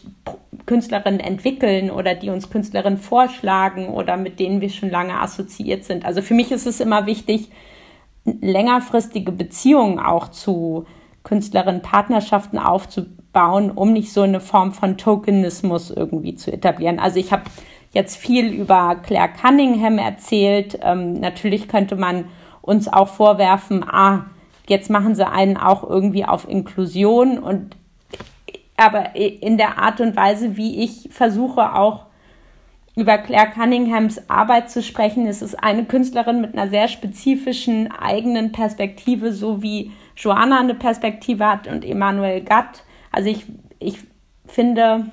[0.65, 6.05] Künstlerinnen entwickeln oder die uns Künstlerinnen vorschlagen oder mit denen wir schon lange assoziiert sind.
[6.05, 7.49] Also für mich ist es immer wichtig,
[8.25, 10.85] längerfristige Beziehungen auch zu
[11.23, 16.99] Künstlerinnen, Partnerschaften aufzubauen, um nicht so eine Form von Tokenismus irgendwie zu etablieren.
[16.99, 17.43] Also ich habe
[17.91, 20.79] jetzt viel über Claire Cunningham erzählt.
[20.81, 22.25] Ähm, natürlich könnte man
[22.63, 24.25] uns auch vorwerfen, ah,
[24.67, 27.75] jetzt machen sie einen auch irgendwie auf Inklusion und
[28.75, 32.07] aber in der Art und Weise, wie ich versuche auch
[32.95, 35.27] über Claire Cunninghams Arbeit zu sprechen.
[35.27, 41.45] Es ist eine Künstlerin mit einer sehr spezifischen eigenen Perspektive, so wie Joanna eine Perspektive
[41.45, 42.83] hat und Emanuel Gatt.
[43.11, 43.45] Also ich,
[43.79, 43.99] ich
[44.47, 45.07] finde,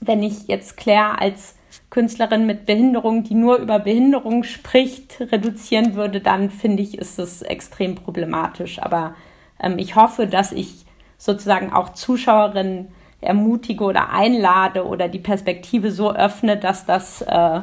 [0.00, 1.55] wenn ich jetzt Claire als
[1.96, 7.40] Künstlerin mit Behinderung, die nur über Behinderung spricht, reduzieren würde, dann finde ich, ist es
[7.40, 8.82] extrem problematisch.
[8.82, 9.14] Aber
[9.58, 10.84] ähm, ich hoffe, dass ich
[11.16, 12.88] sozusagen auch Zuschauerinnen
[13.22, 17.60] ermutige oder einlade oder die Perspektive so öffne, dass das äh,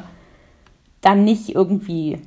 [1.00, 2.20] dann nicht irgendwie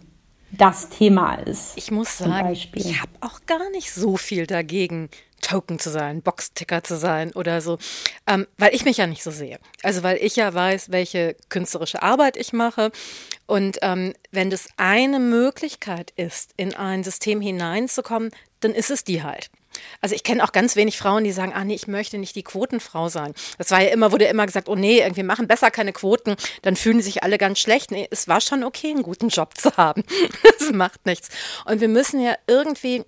[0.51, 1.73] das Thema ist.
[1.75, 5.09] Ich muss sagen, ich habe auch gar nicht so viel dagegen,
[5.41, 7.77] Token zu sein, Boxticker zu sein oder so,
[8.25, 9.59] ähm, weil ich mich ja nicht so sehe.
[9.83, 12.91] Also weil ich ja weiß, welche künstlerische Arbeit ich mache.
[13.45, 19.23] Und ähm, wenn das eine Möglichkeit ist, in ein System hineinzukommen, dann ist es die
[19.23, 19.49] halt.
[20.01, 22.43] Also ich kenne auch ganz wenig Frauen, die sagen, ah nee, ich möchte nicht die
[22.43, 23.33] Quotenfrau sein.
[23.57, 26.75] Das war ja immer, wurde immer gesagt, oh nee, irgendwie machen besser keine Quoten, dann
[26.75, 27.91] fühlen sich alle ganz schlecht.
[27.91, 30.03] Nee, es war schon okay, einen guten Job zu haben.
[30.59, 31.29] das macht nichts.
[31.65, 33.03] Und wir müssen ja irgendwie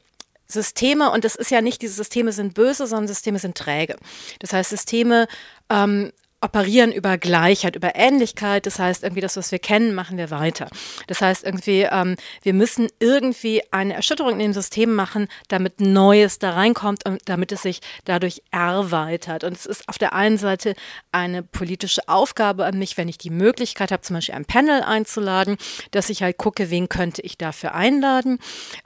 [0.48, 3.98] Systeme, und das ist ja nicht, diese Systeme sind böse, sondern Systeme sind träge.
[4.40, 5.28] Das heißt, Systeme
[5.70, 6.12] ähm,
[6.42, 8.66] operieren über Gleichheit, über Ähnlichkeit.
[8.66, 10.68] Das heißt, irgendwie das, was wir kennen, machen wir weiter.
[11.08, 16.40] Das heißt, irgendwie, ähm, wir müssen irgendwie eine Erschütterung in dem System machen, damit Neues
[16.40, 19.44] da reinkommt und damit es sich dadurch erweitert.
[19.44, 20.76] Und es ist auf der einen Seite
[21.12, 25.58] eine politische Aufgabe an mich, wenn ich die Möglichkeit habe, zum Beispiel ein Panel einzuladen,
[25.92, 28.40] dass ich halt gucke, wen könnte ich dafür einladen,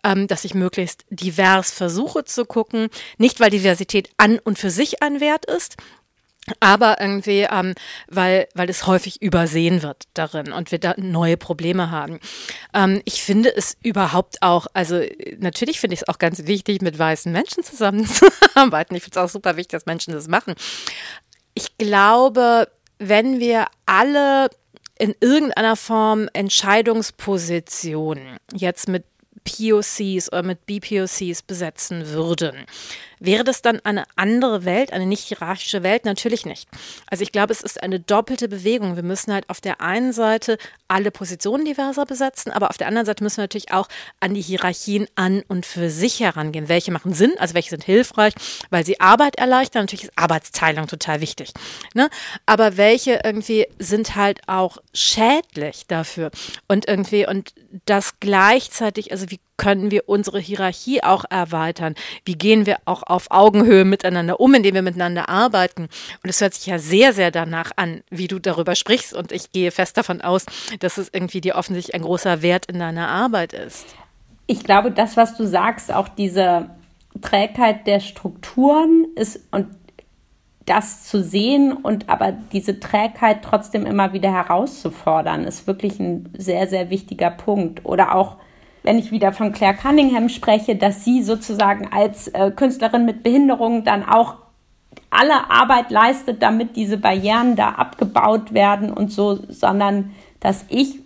[0.03, 2.89] ähm, dass ich möglichst divers versuche zu gucken.
[3.17, 5.77] Nicht, weil Diversität an und für sich ein Wert ist,
[6.59, 7.73] aber irgendwie, ähm,
[8.07, 12.19] weil, weil es häufig übersehen wird darin und wir da neue Probleme haben.
[12.73, 15.01] Ähm, ich finde es überhaupt auch, also
[15.37, 18.95] natürlich finde ich es auch ganz wichtig, mit weißen Menschen zusammenzuarbeiten.
[18.95, 20.55] Ich finde es auch super wichtig, dass Menschen das machen.
[21.53, 22.67] Ich glaube,
[22.99, 24.49] wenn wir alle
[24.99, 29.05] in irgendeiner Form Entscheidungspositionen jetzt mit
[29.43, 32.65] POCs oder mit BPOCs besetzen würden,
[33.23, 36.03] Wäre das dann eine andere Welt, eine nicht hierarchische Welt?
[36.03, 36.67] Natürlich nicht.
[37.07, 38.97] Also ich glaube, es ist eine doppelte Bewegung.
[38.97, 40.57] Wir müssen halt auf der einen Seite
[40.89, 43.87] alle Positionen diverser besetzen, aber auf der anderen Seite müssen wir natürlich auch
[44.19, 46.67] an die Hierarchien an und für sich herangehen.
[46.67, 48.33] Welche machen Sinn, also welche sind hilfreich,
[48.71, 49.83] weil sie Arbeit erleichtern.
[49.83, 51.53] Natürlich ist Arbeitsteilung total wichtig.
[51.93, 52.09] Ne?
[52.45, 56.29] Aber welche irgendwie sind halt auch schädlich dafür
[56.67, 57.53] und irgendwie und
[57.85, 61.95] das gleichzeitig, also wie können wir unsere Hierarchie auch erweitern?
[62.25, 65.83] Wie gehen wir auch auf Augenhöhe miteinander um, indem wir miteinander arbeiten?
[66.23, 69.13] Und es hört sich ja sehr, sehr danach an, wie du darüber sprichst.
[69.13, 70.45] Und ich gehe fest davon aus,
[70.79, 73.85] dass es irgendwie dir offensichtlich ein großer Wert in deiner Arbeit ist.
[74.47, 76.69] Ich glaube, das, was du sagst, auch diese
[77.21, 79.67] Trägheit der Strukturen ist und
[80.65, 86.67] das zu sehen und aber diese Trägheit trotzdem immer wieder herauszufordern, ist wirklich ein sehr,
[86.67, 87.85] sehr wichtiger Punkt.
[87.85, 88.37] Oder auch
[88.83, 93.83] wenn ich wieder von Claire Cunningham spreche, dass sie sozusagen als äh, Künstlerin mit Behinderung
[93.83, 94.35] dann auch
[95.09, 100.99] alle Arbeit leistet, damit diese Barrieren da abgebaut werden und so, sondern dass ich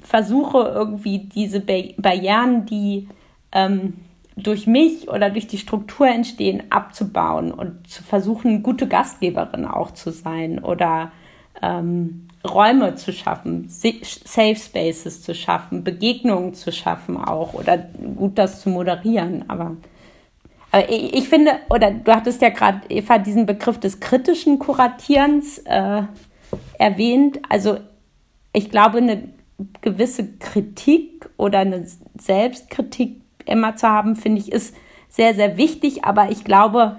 [0.00, 3.08] versuche irgendwie diese Barrieren, die
[3.52, 3.94] ähm,
[4.36, 10.10] durch mich oder durch die Struktur entstehen, abzubauen und zu versuchen, gute Gastgeberin auch zu
[10.10, 11.12] sein oder
[11.60, 18.60] ähm, Räume zu schaffen, Safe Spaces zu schaffen, Begegnungen zu schaffen auch oder gut das
[18.60, 19.44] zu moderieren.
[19.48, 19.76] Aber,
[20.70, 25.58] aber ich, ich finde, oder du hattest ja gerade, Eva, diesen Begriff des kritischen Kuratierens
[25.58, 26.02] äh,
[26.78, 27.40] erwähnt.
[27.48, 27.78] Also
[28.52, 29.28] ich glaube, eine
[29.80, 31.86] gewisse Kritik oder eine
[32.16, 34.76] Selbstkritik immer zu haben, finde ich, ist
[35.08, 36.04] sehr, sehr wichtig.
[36.04, 36.98] Aber ich glaube,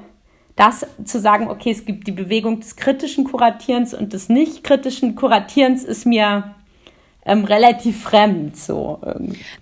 [0.60, 5.16] das zu sagen, okay, es gibt die Bewegung des kritischen Kuratierens und des nicht kritischen
[5.16, 6.54] Kuratierens, ist mir
[7.26, 9.00] ähm, relativ fremd so.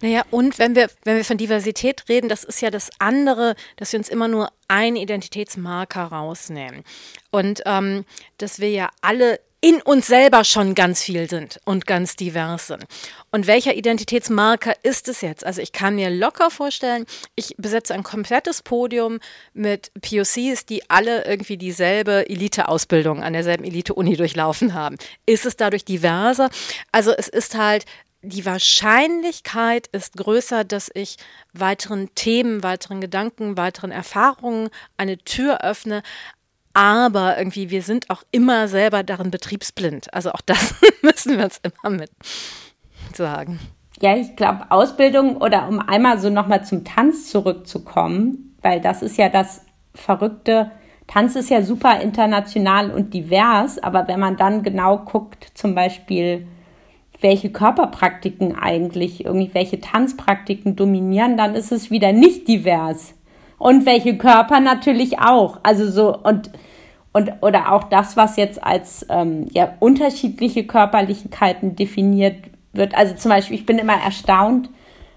[0.02, 3.94] Naja, und wenn wir, wenn wir von Diversität reden, das ist ja das andere, dass
[3.94, 6.84] wir uns immer nur einen Identitätsmarker rausnehmen.
[7.30, 8.04] Und ähm,
[8.40, 12.86] dass wir ja alle in uns selber schon ganz viel sind und ganz divers sind.
[13.32, 15.44] Und welcher Identitätsmarker ist es jetzt?
[15.46, 17.06] Also ich kann mir locker vorstellen,
[17.36, 19.20] ich besetze ein komplettes Podium
[19.54, 24.98] mit POCs, die alle irgendwie dieselbe Elite-Ausbildung an derselben Elite-Uni durchlaufen haben.
[25.26, 26.50] Ist es dadurch diverser?
[26.92, 27.86] Also es ist halt
[28.24, 31.18] die Wahrscheinlichkeit ist größer, dass ich
[31.54, 36.02] weiteren Themen, weiteren Gedanken, weiteren Erfahrungen eine Tür öffne,
[36.78, 40.14] aber irgendwie, wir sind auch immer selber darin betriebsblind.
[40.14, 42.12] Also auch das müssen wir uns immer mit
[43.16, 43.60] sagen.
[44.00, 49.18] Ja, ich glaube, Ausbildung oder um einmal so nochmal zum Tanz zurückzukommen, weil das ist
[49.18, 49.66] ja das
[49.96, 50.70] Verrückte,
[51.08, 56.46] Tanz ist ja super international und divers, aber wenn man dann genau guckt, zum Beispiel,
[57.22, 63.16] welche Körperpraktiken eigentlich, irgendwelche Tanzpraktiken dominieren, dann ist es wieder nicht divers.
[63.58, 65.60] Und welche Körper natürlich auch.
[65.64, 66.52] Also so, und,
[67.18, 72.36] und oder auch das, was jetzt als ähm, ja, unterschiedliche Körperlichkeiten definiert
[72.74, 72.96] wird.
[72.96, 74.70] Also zum Beispiel, ich bin immer erstaunt,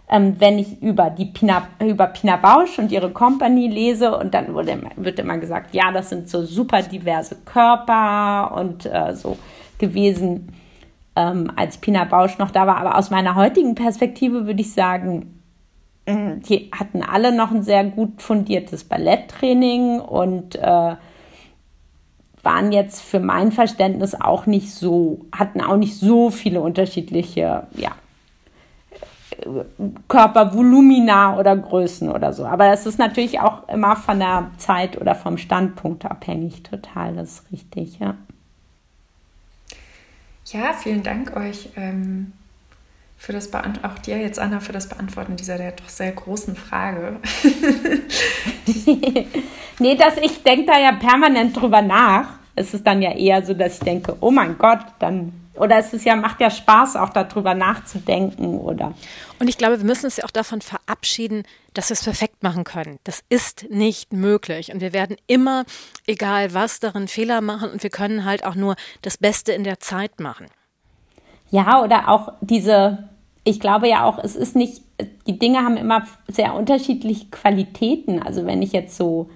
[0.08, 4.54] ähm, wenn ich über die Pina, über Pina Bausch und ihre Company lese und dann
[4.54, 9.36] wurde, wird immer gesagt, ja, das sind so super diverse Körper und äh, so
[9.78, 10.48] gewesen,
[11.16, 12.78] ähm, als Pina Bausch noch da war.
[12.78, 15.40] Aber aus meiner heutigen Perspektive würde ich sagen,
[16.06, 20.96] mm, die hatten alle noch ein sehr gut fundiertes Balletttraining und äh,
[22.42, 27.92] waren jetzt für mein Verständnis auch nicht so, hatten auch nicht so viele unterschiedliche, ja,
[30.08, 32.44] Körpervolumina oder Größen oder so.
[32.44, 37.30] Aber es ist natürlich auch immer von der Zeit oder vom Standpunkt abhängig, total, das
[37.30, 38.16] ist richtig, ja.
[40.46, 42.32] Ja, vielen Dank euch ähm,
[43.20, 46.56] für das Beant auch dir jetzt, Anna, für das Beantworten dieser der doch sehr großen
[46.56, 47.20] Frage.
[49.78, 52.38] nee, dass ich denke da ja permanent drüber nach.
[52.56, 55.92] Es ist dann ja eher so, dass ich denke, oh mein Gott, dann oder es
[55.92, 58.94] ist ja, macht ja Spaß, auch darüber nachzudenken, oder?
[59.38, 61.42] Und ich glaube, wir müssen uns ja auch davon verabschieden,
[61.74, 62.98] dass wir es perfekt machen können.
[63.04, 64.72] Das ist nicht möglich.
[64.72, 65.66] Und wir werden immer,
[66.06, 67.70] egal was, darin Fehler machen.
[67.70, 70.46] Und wir können halt auch nur das Beste in der Zeit machen.
[71.50, 73.09] Ja, oder auch diese,
[73.44, 74.82] ich glaube ja auch, es ist nicht,
[75.26, 78.22] die Dinge haben immer sehr unterschiedliche Qualitäten.
[78.22, 79.30] Also wenn ich jetzt so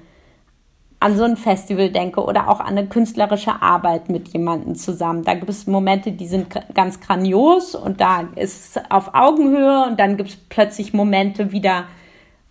[1.04, 5.22] an so ein Festival denke oder auch an eine künstlerische Arbeit mit jemandem zusammen.
[5.22, 10.00] Da gibt es Momente, die sind ganz grandios und da ist es auf Augenhöhe und
[10.00, 11.84] dann gibt es plötzlich Momente wieder,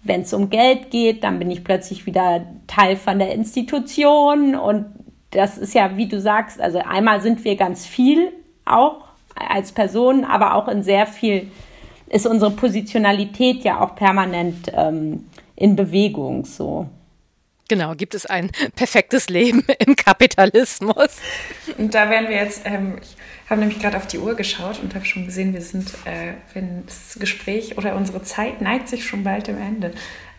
[0.03, 4.85] wenn es um Geld geht, dann bin ich plötzlich wieder Teil von der Institution und
[5.31, 8.31] das ist ja, wie du sagst, also einmal sind wir ganz viel
[8.65, 11.51] auch als Personen, aber auch in sehr viel
[12.09, 15.25] ist unsere Positionalität ja auch permanent ähm,
[15.55, 16.87] in Bewegung so.
[17.69, 21.17] Genau, gibt es ein perfektes Leben im Kapitalismus?
[21.77, 23.15] Und da werden wir jetzt, ähm, ich
[23.49, 26.85] habe nämlich gerade auf die Uhr geschaut und habe schon gesehen, wir sind, äh, wenn
[26.85, 29.91] das Gespräch oder unsere Zeit neigt sich schon bald am Ende.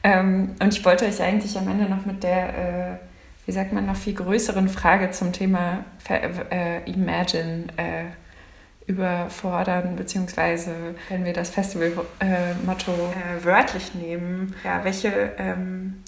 [0.02, 2.98] Ähm, und ich wollte euch eigentlich am Ende noch mit der, äh,
[3.46, 8.04] wie sagt man, noch viel größeren Frage zum Thema äh, Imagine äh,
[8.86, 10.72] überfordern, beziehungsweise
[11.08, 16.02] wenn wir das Festival-Motto äh, wörtlich nehmen, ja, welche ähm,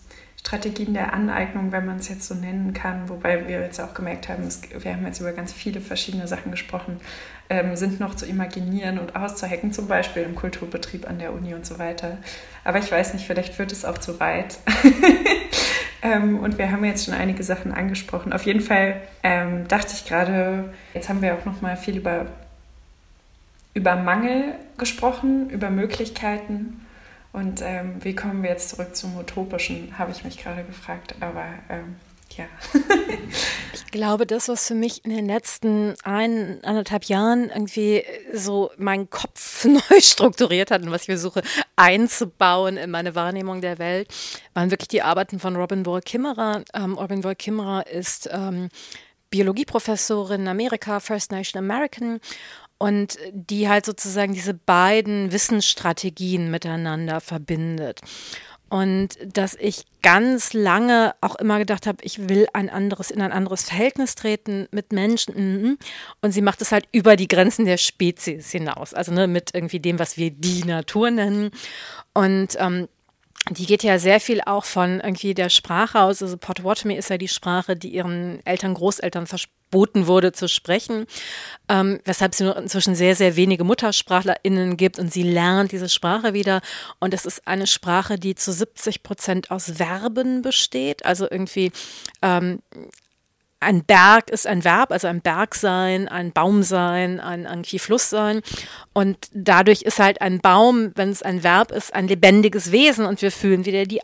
[0.47, 4.29] Strategien der Aneignung, wenn man es jetzt so nennen kann, wobei wir jetzt auch gemerkt
[4.29, 7.01] haben, es, wir haben jetzt über ganz viele verschiedene Sachen gesprochen,
[7.49, 11.67] ähm, sind noch zu imaginieren und auszuhacken, zum Beispiel im Kulturbetrieb an der Uni und
[11.67, 12.19] so weiter.
[12.63, 14.59] Aber ich weiß nicht, vielleicht wird es auch zu weit.
[16.03, 18.33] ähm, und wir haben jetzt schon einige Sachen angesprochen.
[18.33, 22.27] Auf jeden Fall ähm, dachte ich gerade, jetzt haben wir auch noch mal viel über,
[23.77, 26.81] über Mangel gesprochen, über Möglichkeiten
[27.37, 31.15] und ähm, wie kommen wir jetzt zurück zum Utopischen, habe ich mich gerade gefragt.
[31.21, 31.97] Aber ähm,
[32.35, 32.47] ja.
[33.75, 39.11] ich glaube, das, was für mich in den letzten ein, anderthalb Jahren irgendwie so meinen
[39.11, 41.43] Kopf neu strukturiert hat und was ich versuche
[41.77, 44.09] einzubauen in meine Wahrnehmung der Welt,
[44.55, 46.65] waren wirklich die Arbeiten von Robin Wall Kimmerer.
[46.73, 48.71] Ähm, Robin Wall Kimmerer ist ähm,
[49.29, 52.21] Biologieprofessorin in Amerika, First Nation American
[52.79, 58.01] und die halt sozusagen diese beiden Wissensstrategien miteinander verbindet.
[58.69, 63.31] Und dass ich ganz lange auch immer gedacht habe, ich will ein anderes, in ein
[63.31, 65.35] anderes Verhältnis treten mit Menschen.
[65.37, 65.79] Mhm.
[66.21, 68.93] Und sie macht es halt über die Grenzen der Spezies hinaus.
[68.93, 71.53] Also ne, mit irgendwie dem, was wir die Natur nennen.
[72.13, 72.89] Und ähm,
[73.51, 76.21] die geht ja sehr viel auch von irgendwie der Sprache aus.
[76.21, 79.29] Also Potawatomi ist ja die Sprache, die ihren Eltern, Großeltern
[79.71, 81.07] verboten wurde zu sprechen,
[81.69, 86.33] ähm, weshalb es nur inzwischen sehr, sehr wenige MuttersprachlerInnen gibt und sie lernt diese Sprache
[86.35, 86.61] wieder.
[86.99, 91.05] Und es ist eine Sprache, die zu 70 Prozent aus Verben besteht.
[91.05, 91.73] Also irgendwie
[92.23, 92.61] ähm,
[93.59, 98.09] ein Berg ist ein Verb, also ein Berg sein, ein Baum sein, ein irgendwie Fluss
[98.11, 98.43] sein.
[98.93, 103.21] Und dadurch ist halt ein Baum, wenn es ein Verb ist, ein lebendiges Wesen und
[103.23, 104.01] wir fühlen wieder die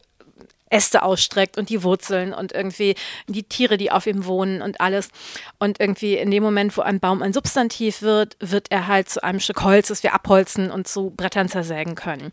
[0.72, 2.94] Äste ausstreckt und die Wurzeln und irgendwie
[3.28, 5.10] die Tiere, die auf ihm wohnen und alles.
[5.58, 9.22] Und irgendwie in dem Moment, wo ein Baum ein Substantiv wird, wird er halt zu
[9.22, 12.32] einem Stück Holz, das wir abholzen und zu Brettern zersägen können.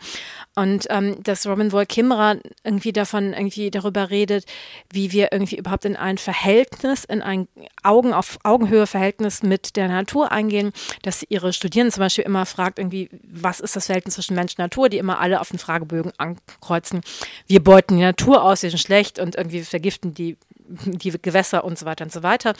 [0.56, 4.46] Und ähm, dass Robin Wall Kimmerer irgendwie davon irgendwie darüber redet,
[4.92, 7.48] wie wir irgendwie überhaupt in ein Verhältnis, in ein
[7.84, 10.72] Augen auf Augenhöhe Verhältnis mit der Natur eingehen,
[11.02, 14.54] dass sie ihre Studierenden zum Beispiel immer fragt, irgendwie, was ist das Verhältnis zwischen Mensch
[14.54, 17.02] und Natur, die immer alle auf den Fragebögen ankreuzen.
[17.48, 20.38] Wir beuten die Natur aus, wir sind schlecht und irgendwie vergiften die
[20.70, 22.54] die Gewässer und so weiter und so weiter.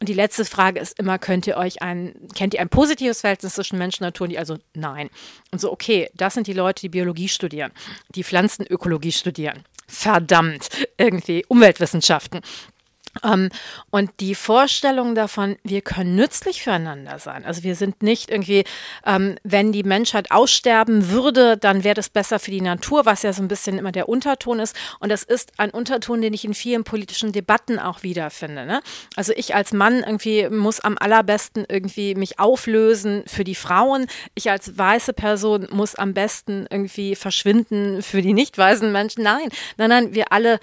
[0.00, 3.54] Und die letzte Frage ist immer, könnt ihr euch ein, kennt ihr ein positives Verhältnis
[3.54, 4.28] zwischen Menschen und Natur?
[4.28, 5.10] Die also nein.
[5.50, 7.72] Und so, okay, das sind die Leute, die Biologie studieren,
[8.14, 9.64] die Pflanzenökologie studieren.
[9.88, 12.40] Verdammt, irgendwie Umweltwissenschaften.
[13.24, 13.50] Ähm,
[13.90, 17.44] und die Vorstellung davon, wir können nützlich füreinander sein.
[17.44, 18.64] Also wir sind nicht irgendwie,
[19.04, 23.32] ähm, wenn die Menschheit aussterben würde, dann wäre das besser für die Natur, was ja
[23.32, 24.76] so ein bisschen immer der Unterton ist.
[25.00, 28.66] Und das ist ein Unterton, den ich in vielen politischen Debatten auch wiederfinde.
[28.66, 28.80] Ne?
[29.16, 34.06] Also ich als Mann irgendwie muss am allerbesten irgendwie mich auflösen für die Frauen.
[34.34, 39.22] Ich als weiße Person muss am besten irgendwie verschwinden für die nicht weißen Menschen.
[39.22, 40.58] Nein, nein, nein, wir alle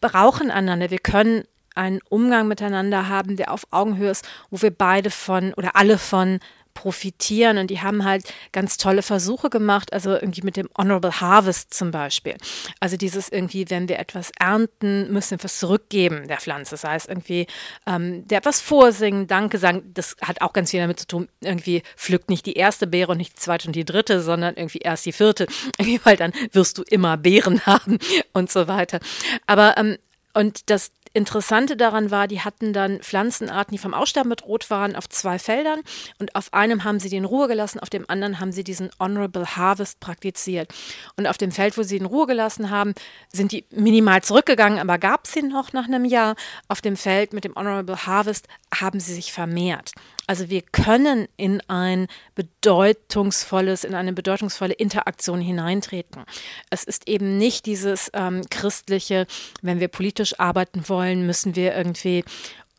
[0.00, 0.90] brauchen einander.
[0.90, 1.44] Wir können
[1.76, 6.40] einen Umgang miteinander haben, der auf Augenhöhe ist, wo wir beide von oder alle von
[6.76, 11.74] profitieren und die haben halt ganz tolle Versuche gemacht, also irgendwie mit dem Honorable Harvest
[11.74, 12.36] zum Beispiel.
[12.78, 16.72] Also dieses irgendwie, wenn wir etwas ernten, müssen wir was zurückgeben der Pflanze.
[16.72, 17.46] Das heißt irgendwie,
[17.86, 21.82] ähm, der etwas vorsingen, Danke sagen, das hat auch ganz viel damit zu tun, irgendwie
[21.96, 25.06] pflückt nicht die erste Beere und nicht die zweite und die dritte, sondern irgendwie erst
[25.06, 25.46] die vierte,
[26.04, 27.98] weil dann wirst du immer Beeren haben
[28.34, 29.00] und so weiter.
[29.46, 29.96] Aber ähm,
[30.36, 35.08] und das Interessante daran war, die hatten dann Pflanzenarten, die vom Aussterben bedroht waren, auf
[35.08, 35.80] zwei Feldern
[36.18, 39.56] und auf einem haben sie den Ruhe gelassen, auf dem anderen haben sie diesen Honorable
[39.56, 40.74] Harvest praktiziert.
[41.16, 42.92] Und auf dem Feld, wo sie den Ruhe gelassen haben,
[43.32, 46.36] sind die minimal zurückgegangen, aber gab es sie noch nach einem Jahr.
[46.68, 48.46] Auf dem Feld mit dem Honorable Harvest
[48.78, 49.92] haben sie sich vermehrt.
[50.26, 56.24] Also wir können in ein bedeutungsvolles, in eine bedeutungsvolle Interaktion hineintreten.
[56.70, 59.26] Es ist eben nicht dieses ähm, christliche,
[59.62, 62.24] wenn wir politisch arbeiten wollen, müssen wir irgendwie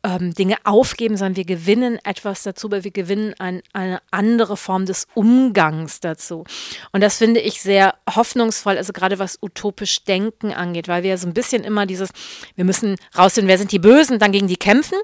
[0.03, 4.85] ähm, Dinge aufgeben, sondern wir gewinnen etwas dazu, weil wir gewinnen ein, eine andere Form
[4.85, 6.43] des Umgangs dazu.
[6.91, 11.17] Und das finde ich sehr hoffnungsvoll, also gerade was utopisch Denken angeht, weil wir ja
[11.17, 12.09] so ein bisschen immer dieses,
[12.55, 14.97] wir müssen rausfinden, wer sind die Bösen, dann gegen die kämpfen.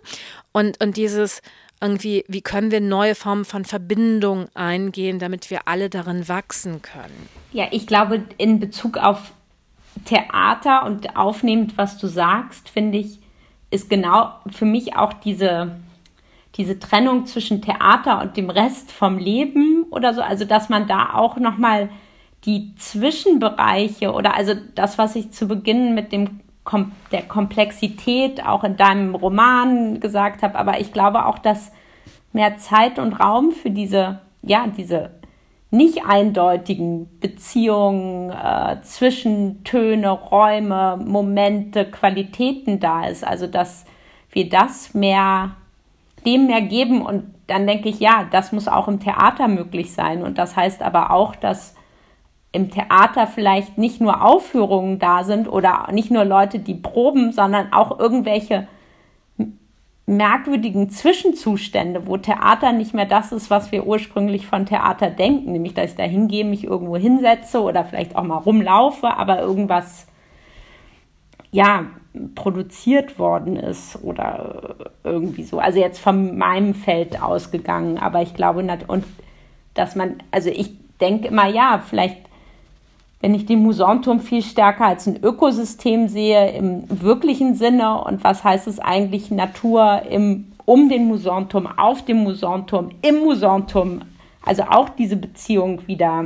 [0.52, 1.42] Und, und dieses,
[1.84, 7.30] irgendwie, wie können wir neue Formen von Verbindung eingehen, damit wir alle darin wachsen können?
[7.52, 9.34] Ja, ich glaube, in Bezug auf
[10.06, 13.20] Theater und aufnehmend, was du sagst, finde ich,
[13.70, 15.76] ist genau für mich auch diese,
[16.56, 21.14] diese Trennung zwischen Theater und dem Rest vom Leben oder so, also dass man da
[21.14, 21.90] auch nochmal
[22.46, 26.42] die Zwischenbereiche oder also das, was ich zu Beginn mit dem
[27.12, 31.72] der Komplexität auch in deinem Roman gesagt habe, aber ich glaube auch, dass
[32.32, 35.12] mehr Zeit und Raum für diese, ja, diese
[35.72, 43.26] nicht eindeutigen Beziehungen, äh, Zwischentöne, Räume, Momente, Qualitäten da ist.
[43.26, 43.86] Also dass
[44.32, 45.52] wir das mehr,
[46.26, 50.24] dem mehr geben und dann denke ich, ja, das muss auch im Theater möglich sein.
[50.24, 51.76] Und das heißt aber auch, dass
[52.54, 57.74] im Theater vielleicht nicht nur Aufführungen da sind oder nicht nur Leute, die proben, sondern
[57.74, 58.68] auch irgendwelche
[60.06, 65.74] merkwürdigen Zwischenzustände, wo Theater nicht mehr das ist, was wir ursprünglich von Theater denken, nämlich
[65.74, 70.06] dass ich da hingehe, mich irgendwo hinsetze oder vielleicht auch mal rumlaufe, aber irgendwas
[71.52, 71.86] ja
[72.36, 75.58] produziert worden ist oder irgendwie so.
[75.58, 79.06] Also jetzt von meinem Feld ausgegangen, aber ich glaube und
[79.74, 82.18] dass man, also ich denke immer, ja, vielleicht
[83.24, 88.44] wenn ich den Musonturm viel stärker als ein Ökosystem sehe im wirklichen Sinne und was
[88.44, 94.02] heißt es eigentlich Natur im, um den Musonturm, auf dem Musonturm, im Musonturm,
[94.46, 96.26] also auch diese Beziehung wieder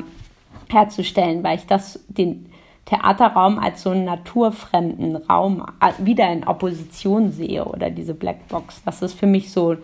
[0.69, 2.51] herzustellen, weil ich das den
[2.85, 8.81] Theaterraum als so einen naturfremden Raum äh, wieder in Opposition sehe oder diese Blackbox.
[8.85, 9.75] Das ist für mich so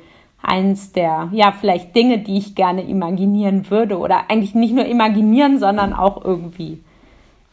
[0.42, 5.60] eins der, ja, vielleicht Dinge, die ich gerne imaginieren würde oder eigentlich nicht nur imaginieren,
[5.60, 6.80] sondern auch irgendwie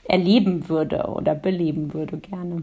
[0.04, 2.62] erleben würde oder beleben würde gerne.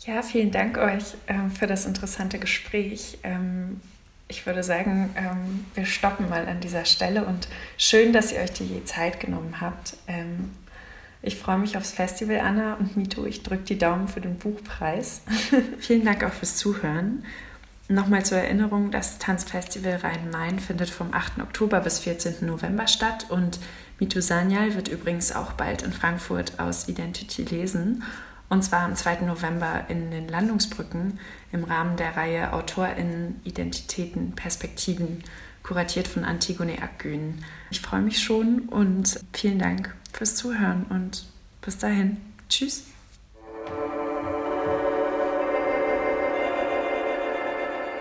[0.00, 3.18] Ja, vielen Dank euch äh, für das interessante Gespräch.
[3.22, 3.80] Ähm,
[4.28, 7.48] ich würde sagen, ähm, wir stoppen mal an dieser Stelle und
[7.78, 9.96] schön, dass ihr euch die Zeit genommen habt.
[10.06, 10.50] Ähm,
[11.22, 13.24] ich freue mich aufs Festival, Anna und Mito.
[13.24, 15.22] Ich drücke die Daumen für den Buchpreis.
[15.78, 17.24] Vielen Dank auch fürs Zuhören.
[17.88, 21.40] Nochmal zur Erinnerung, das Tanzfestival Rhein-Main findet vom 8.
[21.40, 22.46] Oktober bis 14.
[22.46, 23.58] November statt und
[23.98, 28.02] Mitu Sanyal wird übrigens auch bald in Frankfurt aus Identity lesen.
[28.48, 29.22] Und zwar am 2.
[29.22, 31.18] November in den Landungsbrücken
[31.52, 35.22] im Rahmen der Reihe AutorInnen, Identitäten, Perspektiven,
[35.62, 37.42] kuratiert von Antigone Akgün.
[37.70, 41.24] Ich freue mich schon und vielen Dank fürs Zuhören und
[41.62, 42.18] bis dahin.
[42.48, 42.84] Tschüss.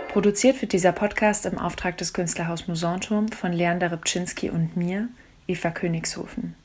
[0.09, 5.07] Produziert wird dieser Podcast im Auftrag des Künstlerhaus Musanturm von Leander Rybczynski und mir,
[5.45, 6.55] Eva Königshofen.